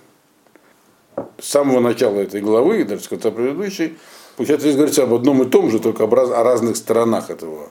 С 1.39 1.49
самого 1.49 1.81
начала 1.81 2.21
этой 2.21 2.41
главы, 2.41 2.85
даже 2.85 3.05
с 3.05 3.09
конца 3.09 3.31
предыдущей, 3.31 3.97
получается, 4.37 4.67
здесь 4.67 4.77
говорится 4.77 5.05
об 5.05 5.15
одном 5.15 5.43
и 5.43 5.47
том 5.47 5.71
же, 5.71 5.79
только 5.79 6.05
об 6.05 6.15
раз, 6.15 6.31
о 6.31 6.43
разных 6.43 6.77
сторонах 6.77 7.31
этого, 7.31 7.71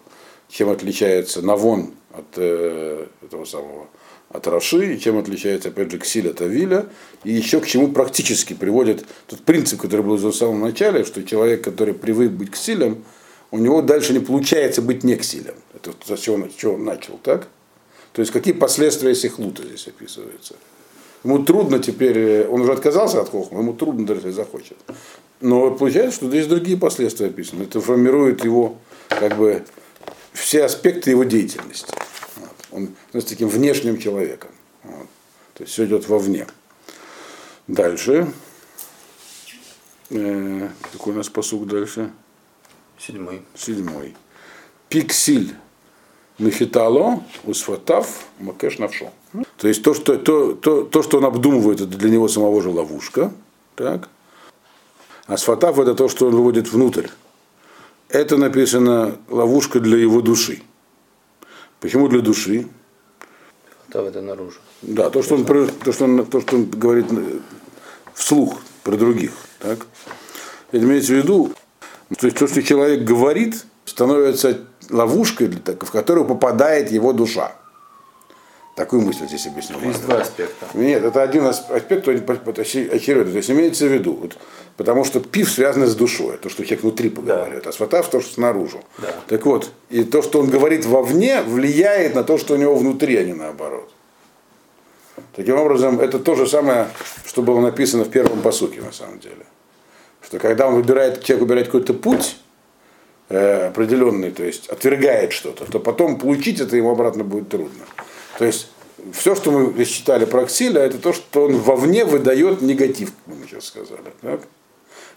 чем 0.49 0.69
отличается 0.69 1.41
Навон 1.41 1.91
от 2.11 2.25
э, 2.37 3.07
этого 3.23 3.45
самого 3.45 3.87
от 4.35 4.47
Раши, 4.47 4.93
и 4.93 4.99
чем 4.99 5.17
отличается, 5.17 5.69
опять 5.69 5.91
же, 5.91 5.97
Ксиль 5.97 6.29
от 6.29 6.41
Авиля, 6.41 6.85
и 7.23 7.31
еще 7.31 7.59
к 7.59 7.67
чему 7.67 7.89
практически 7.89 8.53
приводит 8.53 9.05
тот 9.27 9.41
принцип, 9.41 9.81
который 9.81 10.01
был 10.01 10.17
в 10.17 10.31
самом 10.33 10.61
начале, 10.61 11.03
что 11.03 11.23
человек, 11.23 11.63
который 11.63 11.93
привык 11.93 12.31
быть 12.31 12.51
Ксилем, 12.51 13.03
у 13.51 13.57
него 13.57 13.81
дальше 13.81 14.13
не 14.13 14.19
получается 14.19 14.81
быть 14.81 15.03
не 15.03 15.15
Ксилем. 15.15 15.55
Это 15.73 15.91
с 16.15 16.19
чего, 16.19 16.37
с 16.47 16.53
чего 16.55 16.73
он 16.73 16.85
начал, 16.85 17.19
так? 17.21 17.47
То 18.13 18.21
есть 18.21 18.31
какие 18.31 18.53
последствия 18.53 19.13
сихлута 19.13 19.63
здесь 19.63 19.87
описываются. 19.87 20.55
Ему 21.23 21.43
трудно 21.43 21.79
теперь, 21.79 22.17
э, 22.17 22.47
он 22.47 22.61
уже 22.61 22.71
отказался 22.71 23.19
от 23.19 23.29
хохма, 23.29 23.59
ему 23.59 23.73
трудно 23.73 24.05
даже 24.05 24.31
захочет. 24.31 24.77
Но 25.41 25.71
получается, 25.71 26.17
что 26.17 26.29
здесь 26.29 26.47
другие 26.47 26.77
последствия 26.77 27.27
описаны. 27.27 27.63
Это 27.63 27.81
формирует 27.81 28.45
его, 28.45 28.77
как 29.09 29.35
бы, 29.37 29.63
все 30.33 30.63
аспекты 30.65 31.09
его 31.09 31.23
деятельности. 31.23 31.93
Он 32.75 32.89
становится 33.07 33.33
таким 33.33 33.47
внешним 33.47 33.97
человеком. 33.97 34.51
Вот. 34.83 35.07
То 35.53 35.63
есть 35.63 35.73
все 35.73 35.85
идет 35.85 36.09
вовне. 36.09 36.45
Дальше. 37.67 38.27
Э, 40.09 40.69
какой 40.91 41.13
у 41.13 41.17
нас 41.17 41.29
посуг 41.29 41.67
дальше? 41.67 42.11
Седьмой. 42.99 43.41
Седьмой. 43.55 44.15
Пиксиль 44.89 45.55
Мехитало, 46.37 47.23
усфатав, 47.45 48.25
макеш 48.39 48.77
навшо. 48.77 49.11
То 49.57 49.67
есть 49.69 49.83
то 49.83 49.93
что, 49.93 50.17
то, 50.17 50.53
то, 50.53 50.83
то, 50.83 51.01
что 51.01 51.19
он 51.19 51.25
обдумывает, 51.25 51.79
это 51.79 51.97
для 51.97 52.09
него 52.09 52.27
самого 52.27 52.61
же 52.61 52.69
ловушка. 52.69 53.31
Так? 53.75 54.09
А 55.27 55.37
сфатав 55.37 55.79
это 55.79 55.95
то, 55.95 56.09
что 56.09 56.27
он 56.27 56.35
выводит 56.35 56.69
внутрь. 56.73 57.07
Это 58.09 58.35
написано 58.35 59.15
ловушка 59.29 59.79
для 59.79 59.97
его 59.97 60.21
души. 60.21 60.61
Почему 61.85 62.07
для 62.07 62.21
души? 62.21 62.65
Сфатав 63.83 64.07
это 64.07 64.19
наружу. 64.19 64.57
Да, 64.81 65.11
то, 65.11 65.21
что 65.21 65.35
он, 65.35 65.45
то, 65.45 65.93
что 65.93 66.05
он, 66.05 66.25
то, 66.25 66.41
что 66.41 66.55
он 66.55 66.65
говорит 66.65 67.05
вслух 68.15 68.57
про 68.81 68.97
других. 68.97 69.33
Так? 69.59 69.85
Это 70.71 70.83
имеется 70.83 71.13
в 71.13 71.17
виду, 71.17 71.53
то 72.17 72.25
есть 72.25 72.39
то, 72.39 72.47
что 72.47 72.63
человек 72.63 73.03
говорит, 73.03 73.65
становится 73.85 74.61
ловушкой, 74.89 75.47
в 75.47 75.91
которую 75.91 76.25
попадает 76.25 76.89
его 76.89 77.13
душа. 77.13 77.51
Такую 78.75 79.03
мысль 79.03 79.25
здесь 79.25 79.47
объяснил. 79.47 79.79
Есть 79.79 80.01
два 80.01 80.17
аспекта. 80.17 80.67
Нет, 80.73 81.01
это 81.01 81.23
один 81.23 81.45
аспект, 81.45 82.07
очевидный. 82.09 83.31
То 83.31 83.37
есть 83.37 83.49
имеется 83.49 83.85
в 83.85 83.93
виду, 83.93 84.13
вот, 84.13 84.37
потому 84.75 85.05
что 85.05 85.21
пив 85.21 85.49
связан 85.49 85.87
с 85.87 85.95
душой, 85.95 86.37
то, 86.37 86.49
что 86.49 86.65
человек 86.65 86.83
внутри 86.83 87.09
поговаривает, 87.09 87.63
да. 87.63 87.69
а 87.69 87.73
сватав 87.73 88.09
то, 88.09 88.19
что 88.19 88.33
снаружи. 88.33 88.81
Да. 88.97 89.13
Так 89.27 89.45
вот, 89.45 89.71
и 89.89 90.03
то, 90.03 90.21
что 90.21 90.41
он 90.41 90.49
говорит 90.49 90.85
вовне, 90.85 91.41
влияет 91.41 92.15
на 92.15 92.25
то, 92.25 92.37
что 92.37 92.55
у 92.55 92.57
него 92.57 92.75
внутри, 92.75 93.15
а 93.15 93.23
не 93.23 93.31
наоборот. 93.31 93.89
Таким 95.33 95.55
образом, 95.55 96.01
это 96.01 96.19
то 96.19 96.35
же 96.35 96.45
самое, 96.45 96.89
что 97.25 97.43
было 97.43 97.61
написано 97.61 98.03
в 98.03 98.09
первом 98.09 98.41
посуке, 98.41 98.81
на 98.81 98.91
самом 98.91 99.19
деле. 99.19 99.45
Что 100.21 100.37
когда 100.37 100.67
он 100.67 100.75
выбирает, 100.75 101.23
человек 101.23 101.43
выбирает 101.43 101.67
какой-то 101.67 101.93
путь 101.93 102.35
э, 103.29 103.67
определенный, 103.67 104.31
то 104.31 104.43
есть 104.43 104.67
отвергает 104.67 105.31
что-то, 105.31 105.63
то 105.63 105.79
потом 105.79 106.17
получить 106.17 106.59
это 106.59 106.75
ему 106.75 106.89
обратно 106.91 107.23
будет 107.23 107.47
трудно. 107.47 107.85
То 108.37 108.45
есть 108.45 108.67
все, 109.13 109.35
что 109.35 109.51
мы 109.51 109.71
здесь 109.73 109.89
читали 109.89 110.25
про 110.25 110.41
Аксиля, 110.43 110.81
это 110.81 110.97
то, 110.97 111.13
что 111.13 111.43
он 111.45 111.57
вовне 111.57 112.05
выдает 112.05 112.61
негатив, 112.61 113.11
как 113.25 113.35
мы 113.35 113.47
сейчас 113.47 113.65
сказали. 113.65 114.11
Так? 114.21 114.41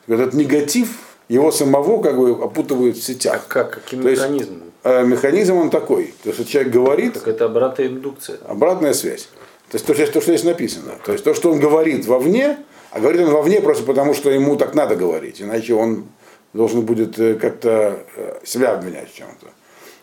Этот 0.06 0.34
негатив 0.34 0.88
его 1.28 1.50
самого 1.50 2.02
как 2.02 2.16
бы 2.16 2.30
опутывает 2.42 2.96
в 2.96 3.00
А 3.00 3.02
сетях. 3.02 3.46
как? 3.48 3.70
Каким 3.82 4.02
То 4.02 4.08
есть- 4.08 4.22
механизмом? 4.22 4.62
А 4.84 5.02
механизм 5.02 5.56
он 5.56 5.70
такой. 5.70 6.14
То 6.22 6.30
есть 6.30 6.48
человек 6.48 6.72
говорит, 6.72 7.14
Так 7.14 7.28
это 7.28 7.44
обратная 7.46 7.88
индукция. 7.88 8.38
обратная 8.46 8.92
связь. 8.94 9.28
То 9.70 9.74
есть 9.74 9.84
то, 9.84 9.92
что, 9.94 10.06
то, 10.06 10.20
что 10.20 10.32
здесь 10.32 10.44
написано. 10.44 10.92
То 11.04 11.12
есть 11.12 11.24
то, 11.24 11.34
что 11.34 11.50
он 11.50 11.58
говорит 11.60 12.06
вовне, 12.06 12.58
а 12.90 13.00
говорит 13.00 13.22
он 13.22 13.30
вовне 13.32 13.60
просто 13.60 13.84
потому, 13.84 14.14
что 14.14 14.30
ему 14.30 14.56
так 14.56 14.74
надо 14.74 14.96
говорить, 14.96 15.42
иначе 15.42 15.74
он 15.74 16.06
должен 16.54 16.82
будет 16.82 17.18
э, 17.18 17.34
как-то 17.34 17.98
э, 18.16 18.38
себя 18.44 18.72
обменять 18.72 19.12
в 19.12 19.14
чем-то. 19.16 19.48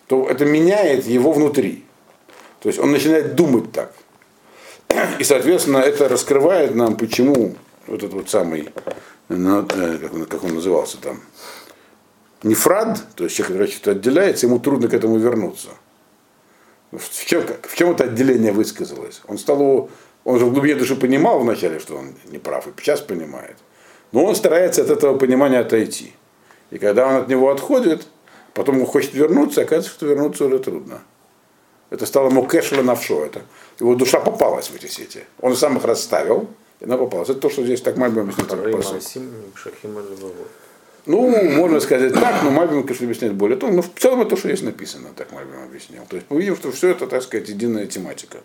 То 0.08 0.28
это 0.30 0.46
меняет 0.46 1.08
его 1.08 1.32
внутри. 1.32 1.85
То 2.66 2.70
есть 2.70 2.80
он 2.80 2.92
начинает 2.92 3.36
думать 3.36 3.72
так. 3.72 3.94
И, 5.20 5.24
соответственно, 5.24 5.78
это 5.78 6.10
раскрывает 6.10 6.74
нам, 6.74 6.98
почему 6.98 7.54
вот 7.86 8.02
этот 8.02 8.14
вот 8.14 8.30
самый, 8.32 8.70
ну, 9.30 9.62
э, 9.62 9.98
как 10.00 10.14
он, 10.16 10.26
как 10.26 10.44
он 10.44 10.56
назывался 10.56 10.98
там, 10.98 11.20
нефрад, 12.42 13.04
то 13.16 13.26
есть 13.26 13.36
человек, 13.36 13.54
который 13.56 13.72
что-то 13.72 13.92
отделяется, 13.92 14.48
ему 14.48 14.58
трудно 14.58 14.88
к 14.88 14.96
этому 14.96 15.18
вернуться. 15.18 15.68
В 16.92 17.26
чем, 17.28 17.44
в 17.62 17.76
чем 17.76 17.92
это 17.92 18.06
отделение 18.06 18.52
высказалось? 18.52 19.22
Он 19.28 19.38
стал, 19.38 19.60
его- 19.60 19.90
он 20.24 20.40
же 20.40 20.46
в 20.46 20.52
глубине 20.52 20.74
души 20.74 20.96
понимал 20.96 21.42
вначале, 21.42 21.78
что 21.78 21.98
он 21.98 22.16
не 22.32 22.40
прав, 22.40 22.66
и 22.66 22.72
сейчас 22.82 23.00
понимает. 23.00 23.58
Но 24.12 24.26
он 24.26 24.36
старается 24.36 24.82
от 24.82 24.90
этого 24.90 25.20
понимания 25.20 25.60
отойти. 25.60 26.14
И 26.72 26.80
когда 26.80 27.08
он 27.08 27.16
от 27.18 27.28
него 27.28 27.52
отходит, 27.52 28.08
потом 28.56 28.80
он 28.80 28.88
хочет 28.88 29.14
вернуться, 29.14 29.62
оказывается, 29.62 29.92
что 29.92 30.08
вернуться 30.08 30.46
уже 30.46 30.58
трудно. 30.58 31.02
Это 31.90 32.06
стало 32.06 32.30
ему 32.30 32.44
кэшла 32.46 32.82
навшо. 32.82 33.26
Это 33.26 33.42
его 33.80 33.96
душа 33.96 34.20
попалась 34.20 34.70
в 34.70 34.76
эти 34.76 34.88
сети. 34.88 35.24
Он 35.40 35.56
сам 35.56 35.78
их 35.78 35.86
расставил, 35.86 36.48
и 36.80 36.86
она 36.86 36.98
попалась. 36.98 37.30
Это 37.30 37.40
то, 37.40 37.50
что 37.50 37.64
здесь 37.64 37.82
так 37.82 37.98
Мальбим 37.98 38.22
объясняет. 38.24 38.52
Ну, 41.06 41.30
можно 41.52 41.80
сказать 41.80 42.14
так, 42.14 42.42
но 42.44 42.50
Мальбим, 42.50 42.82
конечно, 42.82 43.06
объясняет 43.06 43.36
более 43.36 43.58
то, 43.58 43.68
но 43.68 43.84
в 43.84 43.90
целом 43.96 44.22
это 44.22 44.32
то, 44.32 44.38
что 44.38 44.48
здесь 44.48 44.64
написано, 44.64 45.10
так 45.16 45.32
Мальбим 45.32 45.62
объяснил. 45.64 46.02
То 46.10 46.16
есть 46.16 46.26
мы 46.30 46.40
видим, 46.40 46.56
что 46.56 46.72
все 46.72 46.90
это, 46.90 47.06
так 47.06 47.22
сказать, 47.22 47.48
единая 47.48 47.86
тематика. 47.86 48.40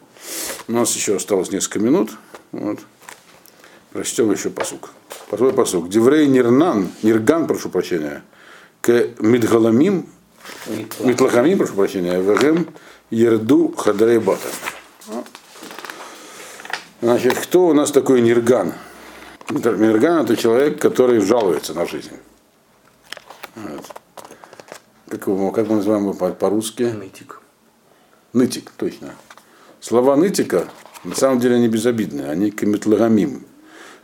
У 0.68 0.72
нас 0.72 0.95
еще 0.95 1.16
осталось 1.16 1.51
несколько 1.51 1.78
минут. 1.78 2.11
Вот. 2.53 2.80
Прочтем 3.93 4.30
еще 4.30 4.51
посук. 4.51 4.91
Второй 5.09 5.55
посук. 5.55 5.88
Деврей 5.88 6.26
Нирнан, 6.26 6.91
Нирган, 7.03 7.47
прошу 7.47 7.70
прощения, 7.70 8.22
к 8.82 9.07
Мидгаламим, 9.18 10.07
Митлахамим, 11.01 11.59
прошу 11.59 11.74
прощения, 11.74 12.20
Вегем 12.20 12.66
Ерду 13.11 13.74
Хадрей 13.76 14.18
Бата. 14.18 14.48
Значит, 17.02 17.38
кто 17.38 17.66
у 17.68 17.72
нас 17.74 17.90
такой 17.90 18.20
Нирган? 18.20 18.74
Нирган 19.50 20.24
это 20.24 20.36
человек, 20.36 20.80
который 20.80 21.20
жалуется 21.20 21.74
на 21.74 21.86
жизнь. 21.86 22.12
Вот. 23.56 23.84
Как, 25.08 25.26
его, 25.26 25.50
как 25.50 25.68
мы 25.68 25.76
называем 25.76 26.02
его 26.04 26.14
по- 26.14 26.30
по-русски? 26.30 26.84
Нытик. 26.84 27.40
Нытик, 28.32 28.70
точно. 28.76 29.14
Слова 29.80 30.14
нытика 30.14 30.68
на 31.02 31.14
самом 31.14 31.40
деле 31.40 31.56
они 31.56 31.68
безобидные, 31.68 32.28
они 32.30 32.50
каметлагамим. 32.50 33.44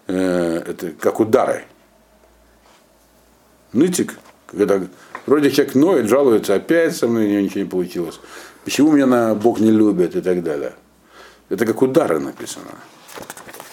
Э, 0.08 0.62
это 0.66 0.90
как 0.92 1.20
удары. 1.20 1.64
Нытик, 3.72 4.18
когда 4.46 4.80
вроде 5.26 5.50
человек 5.50 5.74
ноет, 5.74 6.08
жалуется, 6.08 6.54
опять 6.54 6.96
со 6.96 7.06
мной 7.06 7.26
у 7.26 7.28
него 7.28 7.40
ничего 7.42 7.60
не 7.60 7.68
получилось. 7.68 8.18
Почему 8.66 8.90
меня 8.90 9.06
на 9.06 9.34
Бог 9.36 9.60
не 9.60 9.70
любит 9.70 10.16
и 10.16 10.20
так 10.20 10.42
далее. 10.42 10.72
Это 11.50 11.64
как 11.64 11.80
удары 11.82 12.18
написано. 12.18 12.66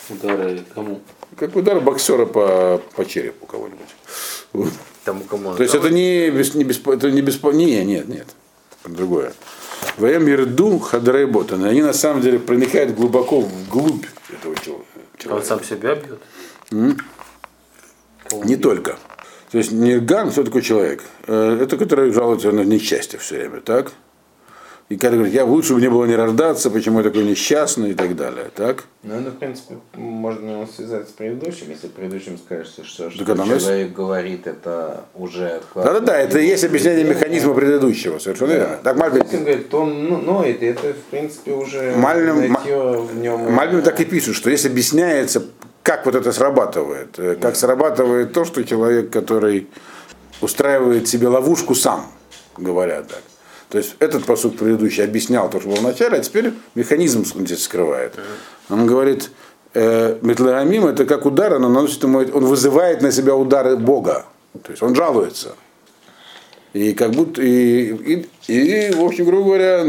Удары 0.07 0.63
кому? 0.75 1.01
Как 1.35 1.55
удар 1.55 1.79
боксера 1.81 2.27
по, 2.27 2.79
по 2.95 3.03
черепу 3.03 3.47
кого-нибудь. 3.47 3.87
Вот. 4.53 4.69
Тому, 5.03 5.23
кому 5.23 5.49
он 5.49 5.57
То 5.57 5.63
есть 5.63 5.73
это 5.73 5.89
не, 5.89 6.29
без, 6.29 6.53
не, 6.53 6.63
беспо- 6.63 6.93
это 6.93 7.09
не 7.09 7.23
беспо... 7.23 7.51
Не, 7.51 7.83
нет, 7.83 8.07
нет. 8.07 8.27
Другое. 8.85 9.33
Ваем 9.97 10.27
Ерду 10.27 10.77
Хадрейботан. 10.77 11.63
Они 11.63 11.81
на 11.81 11.93
самом 11.93 12.21
деле 12.21 12.37
проникают 12.37 12.93
глубоко 12.93 13.41
вглубь 13.41 14.05
этого 14.31 14.55
чел- 14.57 14.85
А 14.85 14.99
он 14.99 15.17
человека. 15.41 15.47
сам 15.47 15.63
себя 15.63 15.95
бьет? 15.95 16.19
Не 18.45 18.57
только. 18.57 18.99
То 19.49 19.57
есть 19.57 19.71
Нирган, 19.71 20.29
кто 20.29 20.43
такой 20.43 20.61
человек? 20.61 21.01
Э, 21.25 21.57
Это 21.63 21.77
который 21.77 22.11
жалуется 22.11 22.51
на 22.51 22.61
несчастье 22.61 23.17
все 23.17 23.37
время, 23.39 23.61
так? 23.61 23.91
И 24.93 24.95
когда 24.95 25.15
говорит, 25.15 25.33
я 25.33 25.43
лучше 25.43 25.73
бы 25.73 25.81
не 25.81 25.89
было 25.89 26.05
не 26.05 26.15
рождаться, 26.15 26.69
почему 26.69 26.99
я 26.99 27.03
такой 27.03 27.23
несчастный 27.23 27.91
и 27.91 27.93
так 27.95 28.15
далее, 28.15 28.51
так? 28.55 28.83
Ну, 29.01 29.15
это, 29.15 29.31
в 29.31 29.37
принципе, 29.37 29.77
можно 29.95 30.67
связать 30.67 31.09
с 31.09 31.11
предыдущим, 31.13 31.71
если 31.71 31.87
предыдущим 31.87 32.37
скажется, 32.37 32.83
что, 32.83 33.09
что 33.09 33.25
человек 33.25 33.91
говорит, 33.91 34.45
это 34.45 35.05
уже... 35.15 35.63
Да-да-да, 35.73 36.19
это 36.19 36.37
и 36.37 36.45
есть 36.45 36.63
объяснение 36.63 37.05
механизма 37.05 37.55
предыдущего, 37.55 38.19
совершенно 38.19 38.51
верно. 38.51 38.79
Так 38.83 38.95
Мальбим, 38.97 39.23
Если 39.23 39.37
говорит, 39.37 39.69
то 39.69 39.81
он 39.81 40.09
ну, 40.09 40.17
ноет, 40.17 40.61
и 40.61 40.67
это, 40.67 40.93
в 40.93 41.09
принципе, 41.09 41.53
уже 41.53 41.95
Мальбим- 41.95 42.55
в 43.07 43.15
нем... 43.17 43.51
Мальбим 43.51 43.81
так 43.81 43.99
и 43.99 44.05
пишет, 44.05 44.35
что 44.35 44.51
если 44.51 44.69
объясняется, 44.69 45.43
как 45.81 46.05
вот 46.05 46.13
это 46.13 46.31
срабатывает, 46.31 47.17
э, 47.17 47.35
как 47.41 47.55
срабатывает 47.55 48.31
то, 48.31 48.45
что 48.45 48.63
человек, 48.63 49.09
который 49.09 49.69
устраивает 50.39 51.07
себе 51.07 51.29
ловушку 51.29 51.73
сам, 51.73 52.05
говорят 52.57 53.07
так. 53.07 53.21
То 53.73 53.79
есть 53.79 53.95
этот 53.97 54.23
посуд 54.25 54.55
предыдущий 54.59 55.03
объяснял 55.03 55.49
то, 55.49 55.59
что 55.59 55.67
было 55.67 55.77
в 55.77 55.81
начале, 55.81 56.17
а 56.17 56.19
теперь 56.19 56.53
механизм 56.75 57.25
он 57.35 57.47
здесь 57.47 57.63
скрывает. 57.63 58.13
Он 58.69 58.85
говорит, 58.85 59.31
э, 59.73 60.19
Метлерамим 60.21 60.85
это 60.85 61.05
как 61.05 61.25
удар, 61.25 61.55
он 61.55 61.63
наносит 61.63 62.03
ему, 62.03 62.19
он 62.19 62.45
вызывает 62.45 63.01
на 63.01 63.11
себя 63.11 63.35
удары 63.35 63.75
Бога. 63.75 64.27
То 64.61 64.69
есть 64.69 64.83
он 64.83 64.93
жалуется. 64.93 65.55
И 66.73 66.93
как 66.93 67.13
будто, 67.13 67.41
и, 67.41 67.93
и, 67.93 68.27
и, 68.47 68.91
в 68.93 69.03
общем, 69.03 69.25
грубо 69.25 69.45
говоря, 69.45 69.83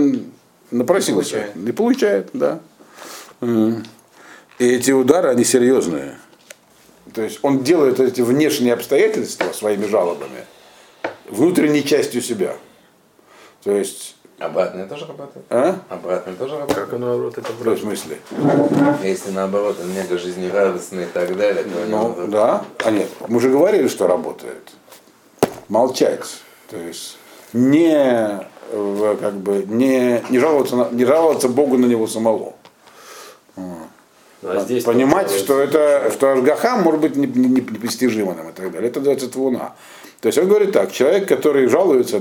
напросился. 0.70 1.12
получает. 1.12 1.68
И 1.68 1.72
получает, 1.72 2.30
да. 2.32 2.60
М. 3.42 3.84
И 4.58 4.66
эти 4.66 4.92
удары, 4.92 5.28
они 5.28 5.44
серьезные. 5.44 6.16
То 7.12 7.20
есть 7.20 7.40
он 7.42 7.62
делает 7.62 8.00
эти 8.00 8.22
внешние 8.22 8.72
обстоятельства 8.72 9.52
своими 9.52 9.84
жалобами 9.84 10.46
внутренней 11.28 11.84
частью 11.84 12.22
себя. 12.22 12.56
То 13.64 13.72
есть, 13.72 14.16
Обратное 14.38 14.86
тоже 14.86 15.06
работает? 15.06 15.46
а? 15.48 15.76
Обратное 15.88 16.34
тоже 16.34 16.58
работает? 16.58 16.88
Как 16.88 16.98
наоборот 16.98 17.32
это 17.38 17.42
В 17.42 17.44
каком 17.50 17.62
вроде? 17.62 17.80
смысле? 17.80 18.18
Если 19.02 19.30
наоборот 19.30 19.76
он 19.80 19.94
мега 19.94 20.18
жизнерадостный 20.18 21.04
и 21.04 21.06
так 21.06 21.36
далее, 21.36 21.64
то 21.64 21.80
у 21.80 21.86
него 21.86 22.14
Ну, 22.18 22.26
да. 22.28 22.64
А 22.84 22.90
нет, 22.90 23.08
мы 23.28 23.40
же 23.40 23.48
говорили, 23.50 23.88
что 23.88 24.06
работает. 24.06 24.70
Молчать. 25.68 26.24
То 26.68 26.76
есть 26.76 27.16
не, 27.52 27.94
э, 28.70 29.16
как 29.20 29.34
бы, 29.34 29.64
не, 29.66 30.22
не, 30.28 30.38
жаловаться, 30.40 30.76
на- 30.76 30.90
не 30.90 31.04
жаловаться 31.04 31.48
Богу 31.48 31.78
на 31.78 31.86
него 31.86 32.06
самого. 32.06 32.54
А 33.56 34.60
здесь 34.60 34.84
Понимать, 34.84 35.30
что 35.30 35.58
это, 35.60 36.10
что 36.12 36.32
Ашгаха 36.32 36.76
может 36.76 37.00
быть 37.00 37.16
не- 37.16 37.26
не- 37.26 37.48
непостижимо 37.62 38.34
нам 38.34 38.50
и 38.50 38.52
так 38.52 38.70
далее. 38.72 38.90
Это 38.90 38.98
называется 39.00 39.30
твуна. 39.30 39.74
То 40.24 40.28
есть 40.28 40.38
он 40.38 40.48
говорит 40.48 40.72
так, 40.72 40.90
человек, 40.90 41.28
который 41.28 41.66
жалуется 41.66 42.18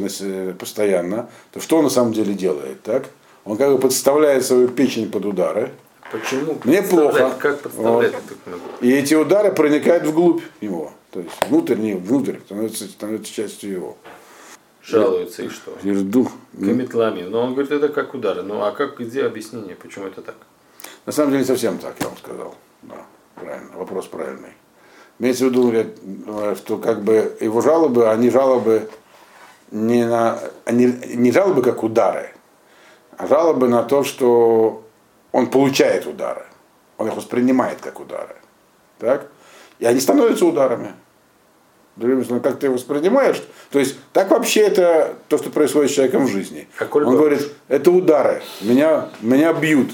постоянно, 0.59 1.29
то 1.53 1.61
что 1.61 1.77
он 1.77 1.85
на 1.85 1.89
самом 1.89 2.11
деле 2.11 2.33
делает, 2.33 2.83
так? 2.83 3.05
Он 3.45 3.55
как 3.55 3.71
бы 3.71 3.77
подставляет 3.77 4.45
свою 4.45 4.67
печень 4.67 5.09
под 5.09 5.23
удары, 5.23 5.71
Почему? 6.11 6.57
Мне 6.65 6.81
плохо. 6.81 7.33
Как 7.39 7.61
подставлять? 7.61 8.11
Могу. 8.45 8.59
и 8.81 8.91
эти 8.91 9.13
удары 9.13 9.53
проникают 9.53 10.03
вглубь 10.03 10.43
его. 10.59 10.91
То 11.11 11.21
есть 11.21 11.31
внутрь, 11.47 11.75
не 11.75 11.93
внутрь, 11.93 12.39
становятся, 12.45 12.83
становятся 12.89 13.33
частью 13.33 13.71
его. 13.71 13.97
Жалуется 14.81 15.43
и 15.43 15.47
что? 15.47 15.71
Ерду. 15.81 16.29
Каметлами. 16.59 17.21
Но 17.21 17.41
он 17.41 17.53
говорит, 17.53 17.71
это 17.71 17.87
как 17.87 18.13
удары. 18.13 18.41
Ну 18.41 18.63
а 18.63 18.73
как, 18.73 18.99
где 18.99 19.23
объяснение, 19.23 19.77
почему 19.77 20.07
это 20.07 20.21
так? 20.21 20.35
На 21.05 21.13
самом 21.13 21.31
деле 21.31 21.43
не 21.43 21.47
совсем 21.47 21.77
так, 21.77 21.95
я 22.01 22.07
вам 22.07 22.17
сказал. 22.17 22.55
Да, 22.81 23.05
правильно, 23.35 23.77
вопрос 23.77 24.07
правильный. 24.07 24.51
Имеется 25.19 25.45
в 25.45 25.49
виду, 25.49 25.71
что 26.55 26.77
как 26.77 27.03
бы 27.03 27.37
его 27.39 27.61
жалобы, 27.61 28.09
они 28.09 28.29
жалобы 28.29 28.89
не 29.71 30.05
на, 30.05 30.39
они, 30.65 30.85
не 30.85 31.31
жалобы 31.31 31.61
как 31.61 31.83
удары, 31.83 32.31
а 33.17 33.27
жалобы 33.27 33.67
на 33.67 33.83
то, 33.83 34.03
что 34.03 34.83
он 35.31 35.47
получает 35.47 36.05
удары. 36.05 36.45
Он 36.97 37.07
их 37.07 37.15
воспринимает 37.15 37.79
как 37.81 37.99
удары. 37.99 38.35
Так? 38.99 39.27
И 39.79 39.85
они 39.85 39.99
становятся 39.99 40.45
ударами. 40.45 40.93
Другими 41.95 42.23
словами, 42.23 42.43
как 42.43 42.59
ты 42.59 42.71
воспринимаешь, 42.71 43.43
то 43.69 43.77
есть 43.77 43.97
так 44.13 44.31
вообще 44.31 44.61
это 44.61 45.15
то, 45.27 45.37
что 45.37 45.51
происходит 45.51 45.91
с 45.91 45.93
человеком 45.93 46.25
в 46.25 46.29
жизни. 46.29 46.67
А 46.79 46.85
коль 46.85 47.03
Он 47.03 47.15
говорит, 47.15 47.51
это 47.67 47.91
удары, 47.91 48.41
меня, 48.61 49.09
меня 49.21 49.53
бьют. 49.53 49.91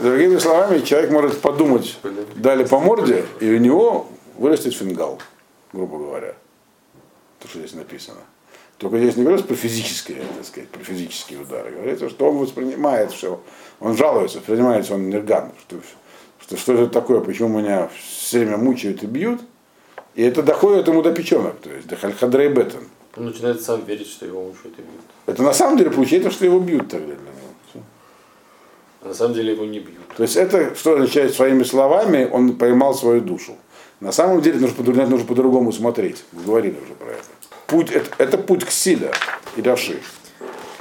Другими 0.00 0.38
словами, 0.38 0.80
человек 0.80 1.10
может 1.10 1.40
подумать, 1.40 1.98
дали 2.36 2.64
по 2.64 2.78
морде, 2.78 3.24
и 3.40 3.50
у 3.52 3.58
него 3.58 4.08
вырастет 4.40 4.74
фингал. 4.74 5.20
грубо 5.72 5.98
говоря. 5.98 6.34
То, 7.38 7.48
что 7.48 7.60
здесь 7.60 7.74
написано. 7.74 8.20
Только 8.78 8.98
здесь 8.98 9.16
не 9.16 9.22
говорится 9.22 9.46
про 9.46 9.54
физические, 9.54 10.22
так 10.36 10.44
сказать, 10.44 10.68
про 10.70 10.82
физические 10.82 11.40
удары. 11.40 11.70
Говорится, 11.70 12.08
что 12.08 12.30
он 12.30 12.38
воспринимает 12.38 13.12
все. 13.12 13.40
Он 13.78 13.96
жалуется, 13.96 14.38
воспринимается 14.38 14.94
он 14.94 15.08
нерган. 15.10 15.52
Что, 15.60 15.76
что, 16.40 16.56
что 16.56 16.72
это 16.72 16.86
такое, 16.88 17.20
почему 17.20 17.60
меня 17.60 17.90
все 17.94 18.40
время 18.40 18.56
мучают 18.56 19.02
и 19.02 19.06
бьют. 19.06 19.42
И 20.14 20.22
это 20.22 20.42
доходит 20.42 20.88
ему 20.88 21.02
до 21.02 21.12
печенок, 21.12 21.60
то 21.60 21.70
есть 21.70 21.86
до 21.86 21.96
хальхадрей 21.96 22.48
бетон. 22.48 22.82
Он 23.16 23.26
начинает 23.26 23.60
сам 23.62 23.84
верить, 23.84 24.08
что 24.08 24.26
его 24.26 24.42
мучают 24.42 24.78
и 24.78 24.82
бьют. 24.82 25.04
Это 25.26 25.42
на 25.42 25.52
самом 25.52 25.76
деле 25.78 25.90
получается, 25.90 26.30
что 26.30 26.46
его 26.46 26.58
бьют 26.58 26.88
тогда 26.88 27.06
для 27.06 27.14
него. 27.14 27.84
А 29.02 29.08
на 29.08 29.14
самом 29.14 29.34
деле 29.34 29.52
его 29.52 29.64
не 29.64 29.78
бьют. 29.80 30.08
То 30.16 30.22
есть 30.22 30.36
это, 30.36 30.74
что 30.74 30.94
означает 30.94 31.34
своими 31.34 31.62
словами, 31.62 32.28
он 32.30 32.56
поймал 32.56 32.94
свою 32.94 33.20
душу. 33.20 33.56
На 34.00 34.12
самом 34.12 34.40
деле 34.40 34.58
нужно, 34.58 34.82
нужно 35.06 35.26
по-другому 35.26 35.72
смотреть. 35.72 36.24
Мы 36.32 36.42
говорили 36.42 36.76
уже 36.82 36.94
про 36.94 37.10
это. 37.10 37.24
Путь, 37.66 37.90
это, 37.90 38.10
это 38.18 38.38
путь 38.38 38.64
к 38.64 38.70
силе 38.70 39.12
и 39.56 39.62
Раши. 39.62 40.00